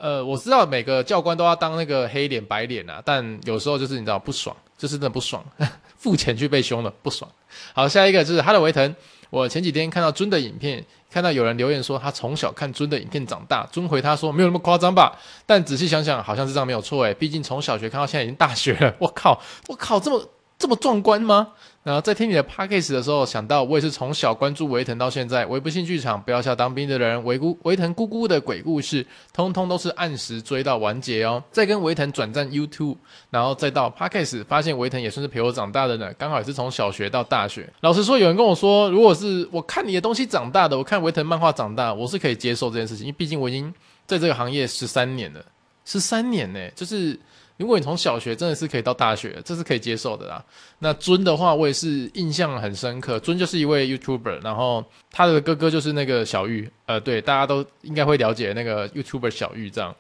[0.02, 4.58] 呃，我知道每个教官都要当那个黑脸白脸啊，但有时候就是你知道不爽。
[4.76, 5.42] 就是真的不爽，
[5.98, 7.30] 付钱去被凶了，不爽。
[7.74, 8.96] 好，下一个就是哈喽维腾。
[9.30, 13.66] 我前几天看到尊的影片，看到有人留言说他从小看尊的影片长大。
[13.72, 18.94] 尊回他说没有那么夸张吧，但仔细想想好像这张没有错诶，毕竟从小学看到现在已经大学了。
[19.00, 21.54] 我靠，我靠，这么这么壮观吗？
[21.84, 31.44] 然后在听你的 podcast 的时候，想到我也是从小关注维腾到现在，维不信剧场、不要笑当兵的人、维姑维腾姑姑的鬼故事，通通都是按时追到完结哦。
[31.52, 32.96] 再跟维腾转战 YouTube，
[33.30, 36.10] 然后再到 podcast，发现维腾也算是陪我长大的呢。
[36.18, 37.70] 刚好也是从小学到大学。
[37.82, 43.74] 老实说，有人跟我说，如果是我看你的东西长大的，我看维腾漫画长大，我是可以接受这件事情，因为毕竟我已经
[44.08, 45.44] 在这个行业十三年了，
[45.84, 47.20] 十三年呢，就是。
[47.58, 50.44] 如果你从小学真的是可以到大学，这是可以接受的啦。
[50.80, 53.20] 那尊的话，我也是印象很深刻。
[53.20, 59.96] 尊就是一位 YouTuber，然后他的哥哥就是那个小玉，呃，对，大家都应该会了解那个 YouTuber 小玉这样。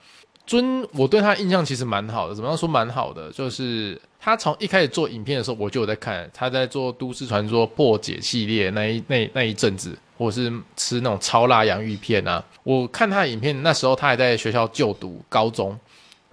[0.45, 3.31] 尊，我对他印象其实蛮好的，怎么样说蛮好的？
[3.31, 12.43] 就是他从一开始做影片的时候，我就有在看他在做都市传说破解系列那一那那一阵子，或是吃那种超辣洋芋片啊。
[12.63, 15.79] 我看他的影片，那时候他还在学校就读高中。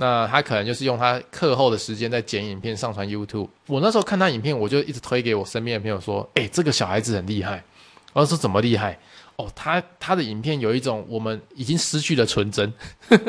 [0.02, 3.46] 那他可能就是用他课后的时间在剪影片上传 YouTube。
[3.66, 7.62] 我那时候看他影片，我就一直推给我身边的朋友说：“诶，这个小孩子很厉害。”
[8.14, 8.98] 我说：“怎么厉害？”
[9.40, 12.72] 哦，他他的影片有一种我们已经失去了纯真，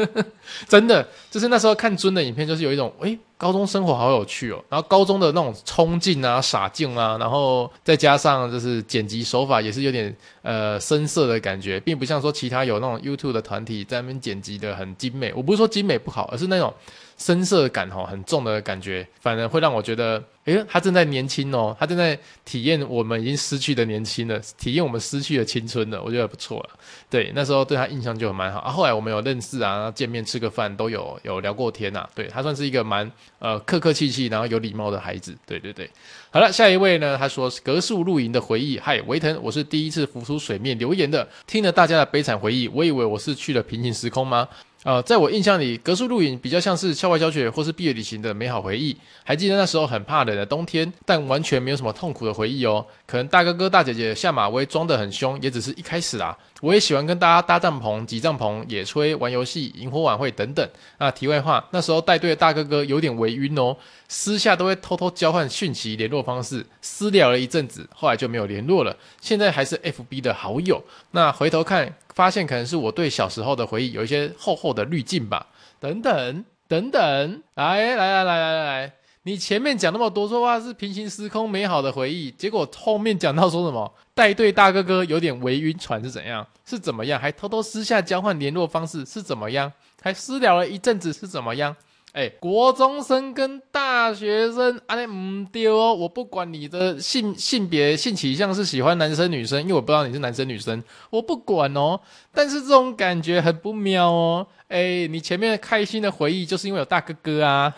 [0.68, 4.64] 真的就是那时候看尊的影片，就是有一种诶，高中生活好有趣哦。
[4.70, 15.34] 然后高中的那种冲劲啊、傻劲啊，然后再加上就是剪辑手法也是有点呃生涩的感觉，并不像说其他有那种 YouTube 的团体在那边剪辑的很精美。
[15.34, 16.74] 我不是说精美不好，而是那种。
[17.22, 26.70] 深色感哈很重的感觉，反而会让我觉得，诶，他正在年轻哦，他正在体验我们已经失去的年轻了，体验我们失去的青春了，我觉得不错了。
[27.12, 28.72] 对，那时候对他印象就蛮好啊。
[28.72, 32.10] 后来我们有认识啊，见面吃个饭都有有聊过天呐。
[32.16, 35.38] 对，他算是一个蛮呃客客气气，然后有礼貌的孩子。
[35.46, 35.88] 对对对，
[36.32, 38.80] 好了，下一位呢，他说格数露营的回忆。
[38.80, 44.48] 嗨，维腾，我是第一次浮出水面留言的，听了大家的悲惨回忆，我以为我是去了平行时空吗？
[44.84, 48.98] 呃，在我印象里，格数露营比较像是校外教学或是毕业旅行的美好回忆。
[49.24, 52.84] 还记得那时候很怕冷的冬天，但完全没有什么痛苦的回忆哦。
[53.06, 56.36] 可能大哥哥大姐姐下马威装得很凶，也只是一开始啦。
[56.62, 60.68] 我也喜欢跟大家搭帐篷、挤帐篷、野炊、玩游戏、萤火晚会等等。
[60.98, 63.76] 那题外话，那时候带队的大哥哥有点微晕哦，
[64.08, 68.96] 私下都会偷偷交换讯息联络方式，私聊了一阵子，后来就没有联络了。
[69.22, 70.84] 现在还是 FB 的好友。
[71.12, 75.48] 那回头看，发现可能是我对小时候的回忆有一些厚厚的滤镜吧。
[75.80, 78.94] 等等等等，来来来来来来来。
[79.24, 86.46] 你前面讲那么多说话是平行时空美好的回忆，结果后面讲到说什么带队大哥哥有点微晕船是怎样？
[86.66, 87.20] 是怎么样？
[87.20, 89.72] 还偷偷私下交换联络方式是怎么样？
[90.02, 91.76] 还私聊了一阵子是怎么样？
[92.14, 95.94] 哎，国中生跟大学生，啊，那唔丢哦！
[95.94, 101.98] 我不管你的性性别性取向是喜欢男生女生，因为我不知道你是男生女生，我不管哦。
[102.34, 104.46] 但是这种感觉很不妙哦。
[104.68, 107.74] 哎，你前面开心的回忆就是因为有大哥哥啊。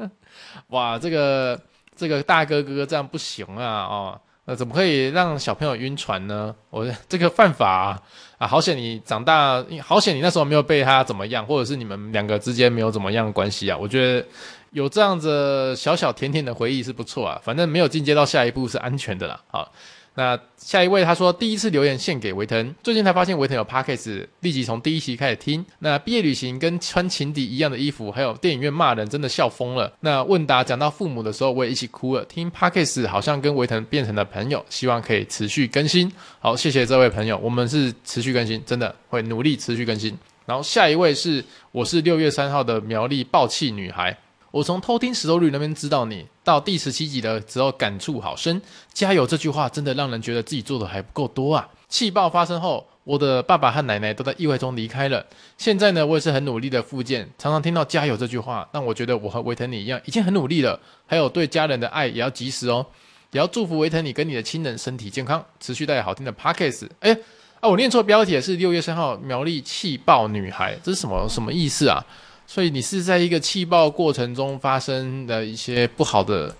[0.68, 1.58] 哇，这个
[1.96, 3.84] 这个大哥哥这样不行啊！
[3.84, 6.54] 哦，那怎么可以让小朋友晕船呢？
[6.68, 8.02] 我这个犯法啊！
[8.42, 13.78] 啊，好险你长大，好险你那时候没有被他怎么样，或者是你们两个之间没有怎么样的关系啊！
[13.80, 14.26] 我觉得
[14.72, 19.40] 有这样子小小甜甜的回忆是不错啊，反正没有进阶到下一步是安全的啦。
[19.46, 19.70] 好。
[20.14, 25.64] 那下一位他说第一次留言献给维腾，最近才发现维腾有 Podcast，立即从第一期开始听。
[25.78, 29.90] 那毕业旅行跟穿情敌一样的衣服，还有电影院骂人，真的笑疯了。
[30.00, 32.24] 那问答讲到父母的时候，我也一起哭了。
[32.26, 36.12] 听 Podcast 好像跟维腾变成了朋友，希望可以持续更新。
[36.40, 40.16] 好，谢谢这位朋友，我们是持续更新，真的会努力持续更新。
[40.44, 44.16] 然后下一位是我是六月三号的苗栗爆气女孩。
[44.52, 48.60] 我从偷听石头绿那边知道你，到第十七集的时候感触好深。
[48.92, 51.66] 加油这句话真的让人觉得自己做的还不够多啊！
[51.88, 55.24] 气爆发生后，我的爸爸和奶奶都在意外中离开了。
[55.56, 60.78] 现在呢，我也是很努力的复健，常常听到加油这句话，让我觉得我和维腾你一样，已经很努力了。
[61.06, 62.84] 还有对家人的爱也要及时哦，
[63.30, 66.90] 也要祝福维腾你跟你的亲人身体健康，持续带好听的 Podcast。
[67.00, 67.16] 哎，
[67.60, 72.04] 啊，我念错标题是六月三号苗栗气爆女孩，这是什么什么意思啊？
[72.46, 76.54] 所以你是在一个气爆过程中发生的一些不好的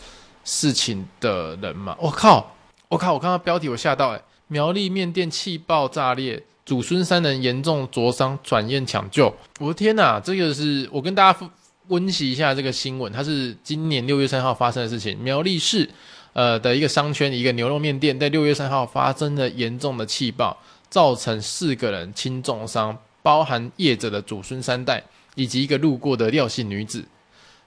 [0.45, 1.97] 事情的人吗？
[2.01, 2.55] 我靠！
[2.89, 3.13] 我靠！
[3.13, 9.35] 我看到标题我吓到诶，苗栗面店气爆炸裂，祖孙三人严重灼伤，转院抢救。
[9.61, 10.19] 我的天哪！
[10.19, 11.51] 这个是我跟大家
[11.89, 15.19] 温习一下这个新闻，它是今年六月三号发生的事情。
[15.19, 15.89] 苗栗市
[16.33, 20.57] 呃的一个商圈，一个牛肉面店在六月三号发生了严重的气爆，
[20.89, 25.03] 造成四个人轻重伤，包含业者的祖孙三代。
[25.35, 27.05] 以及一个路过的廖姓女子，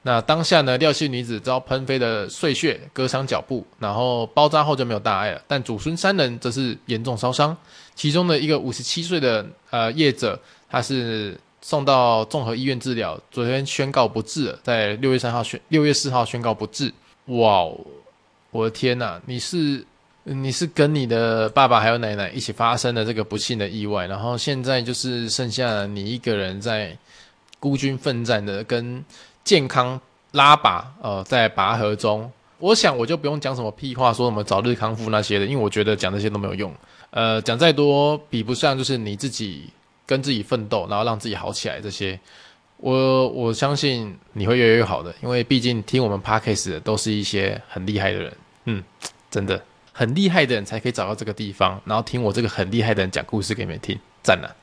[0.03, 5.41] 那当下呢，廖姓女子遭喷飞的碎屑割伤脚部，然后包扎后就没有大碍了。
[5.47, 7.57] 但祖孙三人则是严重烧伤，
[7.95, 10.39] 其中的一个五十七岁的呃业者，
[10.69, 16.93] 他是送到综合医院治疗，昨天宣告不治了，在六月三号宣六月四号宣告不治。
[17.25, 17.75] 哇哦，
[18.51, 19.83] 我的天呐，你是
[20.25, 26.95] 你是跟你的爸爸还有奶奶一起发生的这个不幸的意外，然后现在就是剩下你一个人在
[27.65, 29.03] 孤军奋战的跟
[29.43, 29.99] 健康
[30.33, 32.31] 拉拔，呃，在拔河中。
[32.59, 36.71] 我想我就不用讲什么屁话，说什么早日康复那些的，因为我觉得讲这些都没有用。
[37.09, 39.67] 呃，讲再多比不上就是你自己
[40.05, 42.19] 跟自己奋斗，然后让自己好起来这些。
[42.77, 48.33] 我我相信你会越来越好的，因为毕竟听我们 Podcast 的都是一些很厉害的人，
[48.65, 48.83] 嗯，
[49.31, 49.59] 真的
[49.91, 54.55] 很厉害的人才可以找到这个地方，然后听我这个很厉害的人讲故事给你们听，赞了。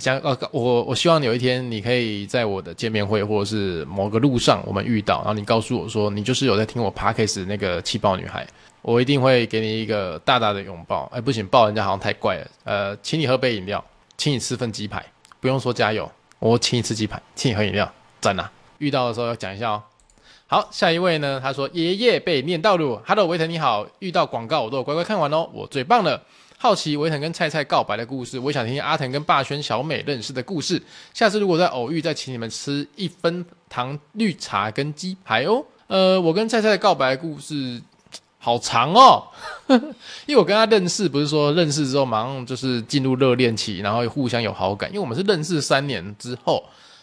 [0.00, 8.46] 想呃，我我希望有一天你可以在我的见面会或者是某个路上我们遇到，然后你告诉我说你就是有在听我 Podcast 那个气爆女孩，
[8.82, 11.04] 我一定会给你一个大大的拥抱。
[11.12, 12.46] 哎，不行，抱人家好像太怪了。
[12.64, 13.84] 呃，请你喝杯饮料，
[14.16, 15.04] 请你吃份鸡排，
[15.38, 16.10] 不用说加油。
[16.38, 18.48] 我请你吃鸡排，请你喝饮料，赞呐！
[18.78, 19.82] 遇到的时候要讲一下哦。
[20.46, 21.38] 好，下一位呢？
[21.40, 22.98] 他说：“爷爷被念到路。
[23.06, 23.86] ”Hello，维腾你好。
[23.98, 26.22] 遇到广告我都有乖乖看完哦，我最棒了。
[26.62, 30.80] 好奇维腾跟菜菜告白的故事，我也想听听阿腾跟霸轩小美认识的故事。
[31.14, 35.64] 下次如果再偶遇，再请你们吃一分糖绿茶跟鸡排哦。
[35.86, 37.80] 呃，我跟菜菜的告白的故事。
[38.42, 39.22] 好长哦，
[40.26, 46.62] 因为我跟他认识，不是说认识之后马上就是进入热恋期，然后互相有好感，因为我们是认识三年之后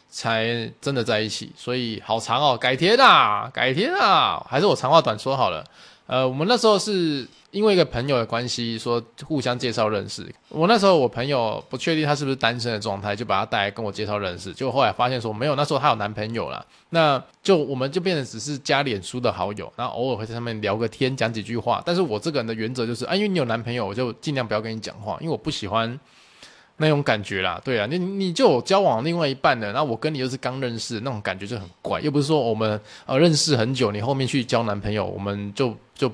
[0.09, 2.57] 才真的在一起，所以好长哦。
[2.57, 5.63] 改天啊，改天啊，还是我长话短说好了。
[6.07, 7.27] 呃，我们那时候是。
[7.49, 10.23] 因为一个朋友的关系，说互相介绍认识。
[10.49, 14.53] 我那时候我朋友不确定他是不是单身的状态，就把他带来跟我介绍认识。
[14.53, 16.63] 结果后来发现说没有，那时候他有男朋友了。
[16.89, 21.81] 那就我们就变成只是加脸书的好友，然后偶尔会在上面聊个天，讲几句话。
[21.85, 25.97] 但是我这个人的原则就是啊，因为你有男朋友，我就尽量不要跟你讲话，因为我不喜欢
[26.77, 27.61] 那种感觉啦。
[27.63, 31.99] 对啊，你你就有交往另外一半的，那我跟你又是刚认识，那种感觉就很怪。
[32.01, 36.11] 又不是说我们呃认识很久，你后面去交男朋友，我们就就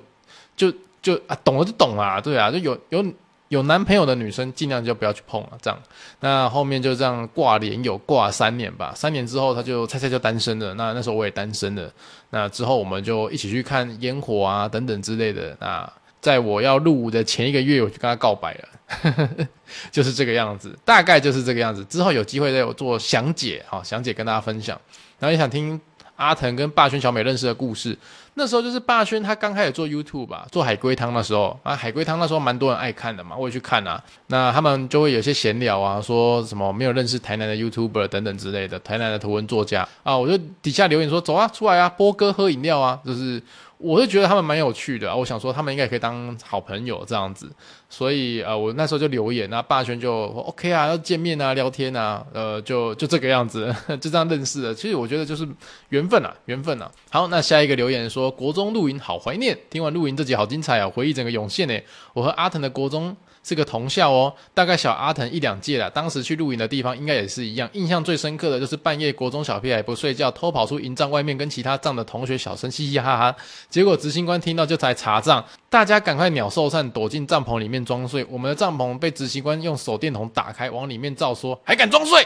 [0.58, 0.74] 就。
[1.04, 3.06] 就啊，懂了就懂啊，对啊，就有有
[3.50, 5.78] 有男朋友的女生尽量就不要去碰了，这样。
[6.22, 11.92] 那后面就这样挂脸有挂三年吧，三年之后他就菜菜就单身了，那那时候我也单身了。
[12.30, 15.58] 那之后我们就一起去看烟火啊等等之类的。
[15.60, 15.92] 那
[16.24, 19.48] 在我要入伍的前一个月，我就跟他告白了，
[19.92, 21.84] 就是这个样子，大概就是这个样子。
[21.84, 24.80] 之后有机会再有做详解，好，详解跟大家分享。
[25.20, 25.78] 然后也想听
[26.16, 27.98] 阿腾跟霸轩小美认识的故事。
[28.36, 34.02] 那时候就是霸轩他刚开始做 YouTube 吧，做海龟汤的时候啊，海龟汤那时候蛮多人爱看的嘛，我也去看啊。
[34.28, 43.44] 那他们就会有些闲聊啊，说什么没有认识台南的 YouTuber 等等之类的，台南的图文作家啊，我就底下留言说走啊，出来啊，波哥喝饮料啊，就是。
[43.84, 47.52] 我是觉得他们蛮有趣的啊，我想说他们应该可以当好朋友这样子，
[47.90, 54.74] 所以呃，我那时候就留言那，霸轩就 OK 啊，要见面啊，聊天啊，呃，就就这个样子， 就这样认识的。
[54.74, 55.46] 其实我觉得就是
[55.90, 56.90] 缘分啊，缘分啊。
[57.12, 61.78] 好，那下一个留言说国中露营好怀念，听完露营这集好精彩啊，回忆整个涌现呢。
[62.14, 63.16] 我和阿腾的国中。
[63.44, 65.90] 是个同校哦，大概小阿腾一两届了。
[65.90, 67.70] 当时去露营的地方应该也是一样。
[67.74, 73.36] 印象最深刻的就是半夜国中小屁孩不睡觉，偷跑出营帐外面跟其他帐的同学小声嘻嘻哈哈。
[73.70, 78.26] 结果执行官听到就来查帐，大家赶快鸟兽散，躲进帐篷里面装睡。
[78.30, 82.26] 我们的帐篷被执行官用手电筒打开，往里面照说，还敢装睡？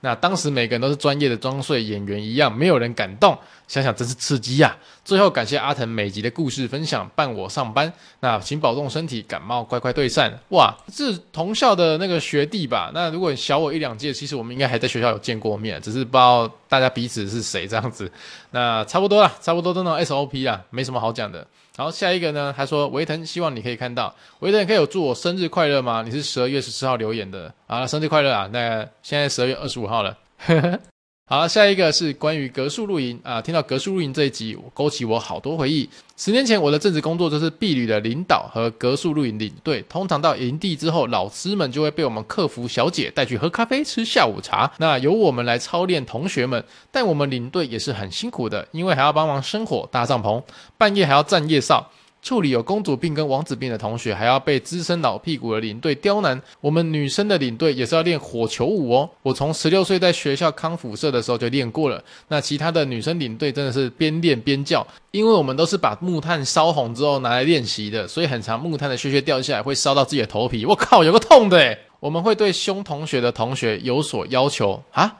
[0.00, 3.36] 那当时每个人都是专业的装睡演员一样，没有人敢动。
[3.66, 4.76] 想想真是刺激呀！
[5.06, 7.90] 最后感谢阿腾每集的故事分享，伴我上班。
[8.20, 10.38] 那请保重身体，感冒乖乖对散。
[10.50, 12.90] 哇，是同校的那个学弟吧？
[12.92, 18.12] 那如果小我一两届，其实我们应该还在学校有见过面，只是不知道大家彼此是谁这样子。
[18.50, 21.46] 那差不多了，差不多都能 SOP 啦，没什么好讲的。
[21.76, 22.54] 然后，下一个呢？
[22.56, 26.02] 他说维腾希望你可以看到，维腾可以有祝我生日快乐吗？
[26.04, 28.48] 你是十二月十四号留言的啊，生日快乐啊！
[28.52, 30.16] 那现在十二月二十五号了。
[30.38, 30.80] 呵 呵
[31.26, 33.40] 好，下一个是关于格数露营啊！
[33.40, 35.88] 听到格数露营这一集，勾起我好多回忆。
[36.16, 39.82] 十年前，我的正职工作就是毕旅的领导和格数露营领队。
[39.88, 44.70] 通常到营地之后，老师们就会被我们客服小姐带去喝咖啡、吃下午茶。
[44.78, 50.40] 那由我们来操练同学们，但我们领队也是很辛苦的，因为还要帮忙生火、搭帐篷，
[50.78, 51.90] 半夜还要站夜哨。
[52.24, 56.40] 处理有公主病跟王子病的同学，还要被资深老屁股的领队刁难。
[56.62, 59.10] 我们女生的领队也是要练火球舞哦。
[59.20, 62.02] 我从十六岁在学校康复社的时候就练过了。
[62.28, 70.64] 那其他的女生领队真的是边练边叫，因为我们都是把木炭烧红之后拿来练习的，所以很长木炭的屑屑掉下来会烧到自己的头皮。
[70.64, 71.78] 我靠，有个痛的。
[72.00, 75.14] 我们会对凶同学的同学有所要求啊。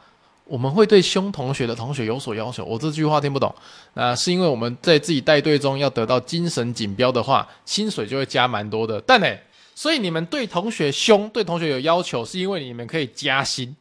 [0.46, 3.54] 我们会对凶同学的同学有所要求，我这句话听不懂。
[3.94, 9.00] 那是因为我们在自己带队中要得到精神锦标的话，薪水就会加蛮多的。
[9.06, 9.26] 但呢，
[9.74, 13.74] 所以你们对同学凶，对同学有要求，是因为你们可以加薪，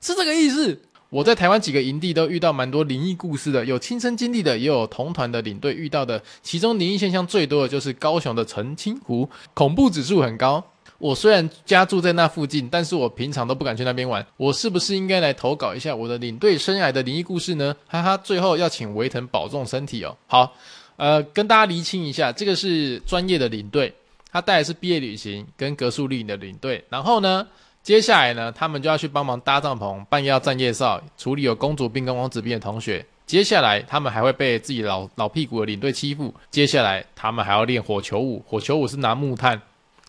[0.00, 0.80] 是这个意思。
[1.10, 6.22] 我在台湾几个营地都遇到蛮多灵异故事的，有亲身经历的，也有同团的领队遇到的。
[6.42, 10.62] 其中灵异现象最多的就是高雄的澄清湖，恐怖指数很高。
[10.98, 14.24] 我虽然家住在那附近，但是我平常都不敢去那边玩。
[14.36, 17.74] 我是不是应该来投稿一下我的领队生涯的灵异故事呢？
[17.86, 20.16] 哈哈，最后要请维腾保重身体哦。
[20.26, 20.52] 好，
[20.96, 23.94] 呃，跟大家厘清一下，这个是专业的领队，
[24.32, 26.84] 他带的是毕业旅行跟格数露营的领队。
[26.88, 27.46] 然后呢，
[27.84, 33.06] 接下来呢，他们就要去帮忙搭帐篷，半夜要站夜哨，处理有公主病跟王子病的同学。
[33.24, 36.34] 接下来他们还会被自己老老屁股的领队欺负。
[36.50, 39.62] 接下来他们还要练火球舞，火球舞是拿木炭。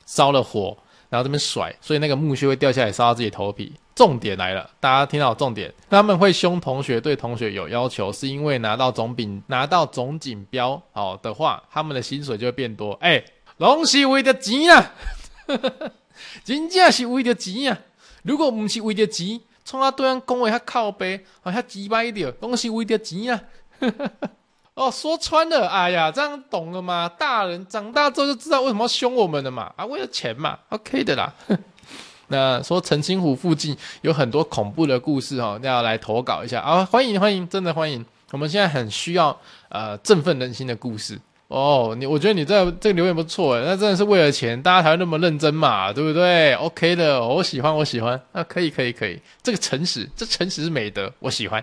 [0.09, 0.75] 烧了火，
[1.07, 3.71] 然后这边甩，所以那个木屑会掉下来烧到自己头皮。
[3.93, 12.93] 重点来了，大家听到重点，他们会凶同学，对同学有要求，是因为拿到总丙拿到总锦标好的话，他们的薪水就会变多。
[13.01, 13.23] 哎，
[13.57, 14.93] 拢是为了钱啊，
[16.43, 17.77] 真正是为了钱啊！
[18.23, 23.41] 如果不是为了钱，从他对岸讲话较靠背，好像几百点，拢是为了钱啊！
[24.79, 27.11] 哦，说穿了，哎呀，这样懂了吗？
[27.19, 31.33] 大人长大之后就知道为什么要凶我们了嘛，啊，为了钱嘛，OK 的啦。
[32.31, 38.05] 那说澄清湖附近有很多恐怖的故事哦，要来投稿一下啊，欢迎欢迎，真的欢迎。
[38.31, 41.19] 我们现在很需要呃振奋人心的故事
[41.49, 41.93] 哦。
[41.99, 51.61] 你我觉得你这这个留言不错诶，那真的是为了钱，大家才会那么认真嘛，对不对？OK 的，我喜欢，我喜欢啊，可以可以可以，这个诚实，这诚实是美德，我喜欢。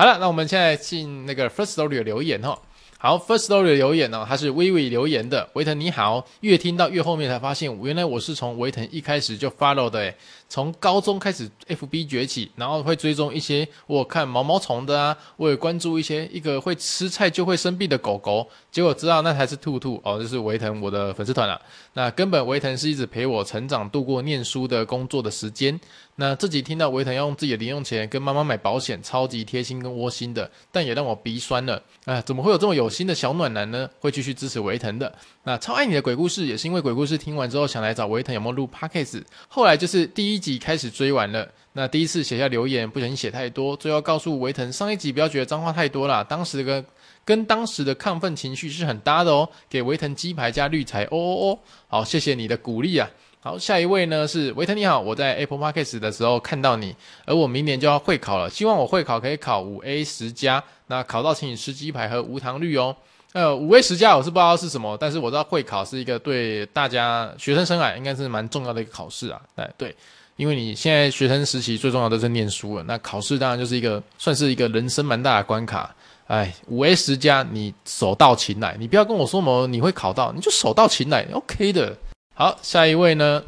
[0.00, 2.56] 好了，那我们现在进那个 First Story 的留言哈。
[3.00, 5.48] 好，First Story 的留言呢，它是微微留言的。
[5.54, 10.14] 维腾你好，越听到越后面才发现，原来我是从维腾一开始就 follow 的诶。
[10.48, 21.60] 从高中开始，FB 崛起，然后会追踪一些我看毛毛虫的啊，我也关注一些一个会吃菜就会生病的狗狗，结果知道那才是兔兔哦，就是维腾我的粉丝团了。
[21.94, 25.78] 那根本维腾是一直陪我成长、度过念书的工作的时间。
[26.20, 31.80] 那自己听到维腾要用自己的零用钱跟妈妈买保险，超级贴心跟窝心的，但也让我鼻酸了。
[32.06, 33.88] 哎，怎么会有这么有心的小暖男呢？
[34.00, 35.14] 会继续支持维腾的。
[35.44, 39.22] 那超爱你的鬼故事，也是因为鬼故事听完之后想来找维腾有没有录 Podcast。
[39.46, 41.48] 后来就是第一集开始追完了。
[41.74, 46.24] 那第一次写下留言，不小心写太多，最后告诉维腾上一集不要觉得脏话太多啦。
[46.24, 46.84] 当时跟
[47.24, 49.48] 跟当时的亢奋情绪是很搭的哦。
[49.70, 51.58] 给维腾鸡排加绿茶哦哦哦。
[51.86, 53.08] 好，谢谢你的鼓励啊。
[53.48, 56.94] 好，下一位呢是维特，你好，我在 Apple Markets 的时候看到你，
[57.24, 62.94] 而我明年就要会考了，希望我会考可以考五 A 十加，那考到请你吃鸡排和无糖绿哦。
[63.32, 69.40] 呃，五 A 十加我是不知道是什么，但是我知道会考是一个对大家学生生涯应该是蛮重要的一个考试啊。
[69.56, 69.96] 对对，
[70.36, 75.90] 因为你现在学生时期最重要的是念书了，那考试当然就是一个算是一个人生蛮大的关卡。
[76.26, 81.96] 哎，五 A 十加你手到擒来，你不要跟我说什么你会考到，你就手到擒来，OK 的。
[82.38, 83.42] 好，下一位呢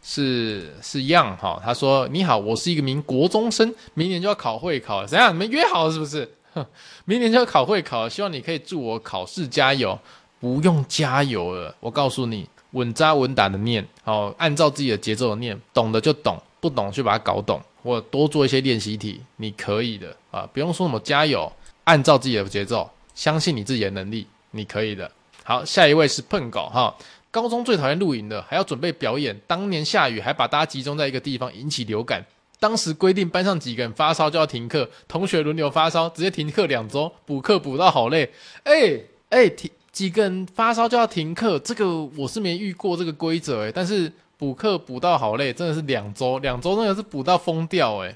[0.00, 5.34] 是是样哈，他说你好，我是一个名国中生，明年就要考会考，怎样？
[5.34, 6.32] 你们约好了是不是？
[6.54, 6.64] 哼，
[7.04, 9.98] 明年就要考会考，希望你可以祝我考试加油。
[10.38, 21.52] 不用加油了，我告诉你，稳扎稳打的念，好，按照自己的节奏的念，懂的就懂，不懂去把它搞懂，或多做一些练习题，你可以的啊，不用说什么加油，
[21.82, 25.10] 按照自己的节奏，相信你自己的能力，你可以的。
[25.42, 26.94] 好，下一位是碰狗哈。
[27.32, 29.40] 高中最讨厌露营的，还要准备表演。
[29.46, 32.24] 当年下雨，还把大家集中在一个地方，引起流感。
[32.60, 38.30] 当时规定班上几个人发烧就要停课，同学轮流发烧，直接停课两周，补课补到好累。
[38.64, 48.14] 哎哎，停几个人发烧就要停课，这个我是没遇过这个规则诶，但是补课补到好累，真的是两周，两周那个是补到疯掉诶。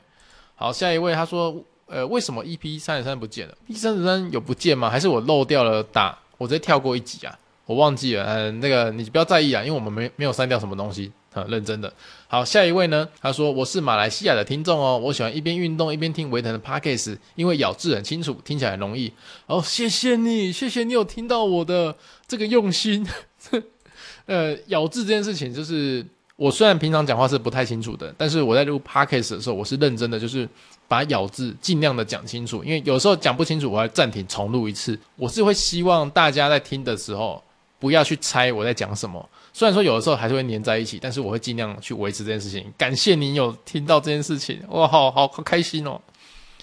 [0.54, 1.56] 好，下一位他说，
[1.86, 4.90] 呃，为什么 EP 三十三不见了？EP 三十三有不见吗？
[4.90, 6.18] 还是我漏掉了打？
[6.36, 7.38] 我直接跳过一集啊？
[7.66, 11.92] 我忘记了，嗯，那个你不要在意啊，因为我们没没有删掉什么东西，很认真的。
[12.28, 13.08] 好，下一位呢？
[13.20, 19.12] 他说我是马来西亚的听众哦，我喜欢一边运动一边听维腾的 Podcast，因为咬字很清楚，听起来很容易。
[19.46, 21.96] 哦，谢谢你，谢谢你有听到我的
[22.28, 23.04] 这个用心。
[24.26, 26.06] 呃，咬字这件事情，就是
[26.36, 30.48] 我虽然平常讲话是不太清楚的，但是我在录 Podcast 的时候，我是认真的，就是
[30.86, 34.96] 把咬字尽量的讲清楚，因为有时候讲不清楚，我要暂停重录一次。
[35.16, 37.42] 我是会希望大家在听的时候。
[37.78, 42.72] 不要去猜我在讲什么，虽然说有的时候还是会黏在一起，但是我会尽量去维持这件事情。
[42.78, 46.00] 感谢你有听到这件事情，哇，好好好开心哦。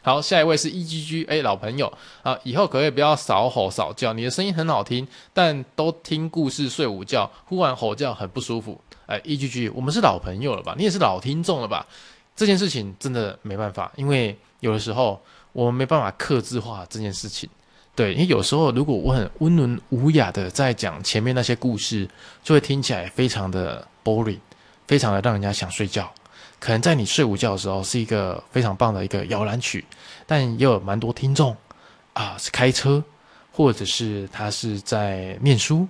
[0.02, 1.92] 好，下一位是 EGG，哎，老朋友
[2.24, 4.12] 啊，以后可不可以不要少吼少叫？
[4.12, 8.80] 你的声音很好听，但都听故事睡午觉，忽然吼叫很不舒服。
[9.06, 10.76] 哎，EGG，我们是老朋友了吧？
[10.78, 11.88] 你也是老听众了吧？
[12.36, 17.50] 这件事情真的没办法，因为有的时候我们没办法克制化这件事情。
[17.96, 22.10] 对，因为有时候如果我很温文儒雅的在讲前面那些故事，
[22.44, 24.40] 就会听起来非常的 boring，
[24.88, 26.12] 非常的让人家想睡觉。
[26.60, 29.86] 可能在你睡午觉的时候是一个非常棒的一个摇篮曲，
[30.26, 31.56] 但也有蛮多听众
[32.14, 33.04] 啊是开车，
[33.52, 35.88] 或者是他是在念书，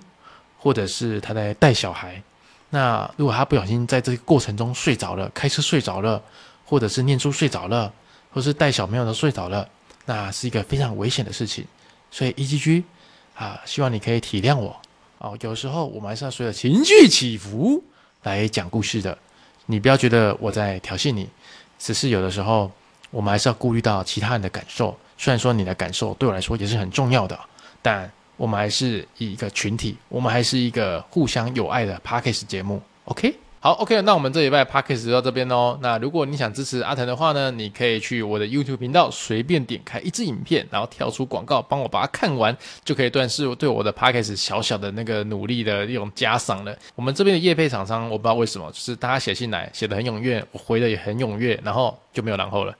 [0.58, 2.22] 或者是他在带小孩。
[2.68, 6.20] 那如果他不小心在这个过程中睡着了，开车睡着了，
[6.66, 7.90] 或者是念书睡着了，
[8.30, 9.66] 或是带小朋友都睡着了，
[10.04, 11.64] 那是一个非常危险的事情。
[12.14, 12.84] 所以 EGG
[13.34, 14.80] 啊，希望你可以体谅我
[15.18, 15.36] 哦。
[15.40, 17.82] 有时候我们还是要随着情绪起伏
[18.22, 19.18] 来讲故事的，
[19.66, 21.28] 你不要觉得我在挑衅你，
[21.76, 22.70] 只是有的时候
[23.10, 24.96] 我们还是要顾虑到其他人的感受。
[25.18, 27.36] 虽然说你的感受对我来说也是很重要的，
[27.82, 28.08] 但。
[28.36, 33.32] 我们还是以一个群体，我们还是一个互相友爱的 Podcast 节目，OK？
[33.64, 35.78] 好，OK，那我们这礼拜 Podcast 到这边哦。
[35.80, 42.54] 那如果你想支持阿腾的话呢，你可以去我的 YouTube 频道，随便点开一支影片，然后跳出广告，帮我把它看完，
[42.84, 46.76] 就可以断是对我的 Podcast 小小的那个努力的一种加赏了。
[46.94, 52.76] 我们这边的业配厂商，我不知道为什么，就是大家写信来写得很踊跃，我回的也很踊跃，然后就没有然后了。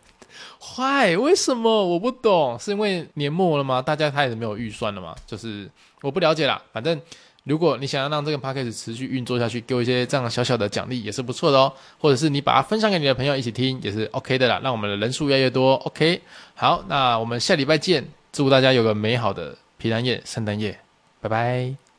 [0.60, 2.58] 嗨，为什么我不懂？
[2.58, 3.80] 是因为年末了吗？
[3.80, 5.16] 大家开始没有预算了吗？
[5.26, 5.66] 就是
[6.02, 6.60] 我不了解啦。
[6.74, 7.00] 反正
[7.44, 11.72] 如果你想要让这个 p a c k a g e 持续运作下去，给我一些这样小小的奖励也是不错的哦。
[11.98, 14.60] 或者是你把它分享给你的朋友一起听，也是 OK 的啦。
[14.62, 15.74] 让我们的人数越来越多。
[15.74, 16.20] OK，
[16.54, 18.04] 好，那我们下礼拜见。
[18.32, 20.76] 祝大家有个美好的平安夜、圣诞夜，
[21.20, 21.83] 拜拜。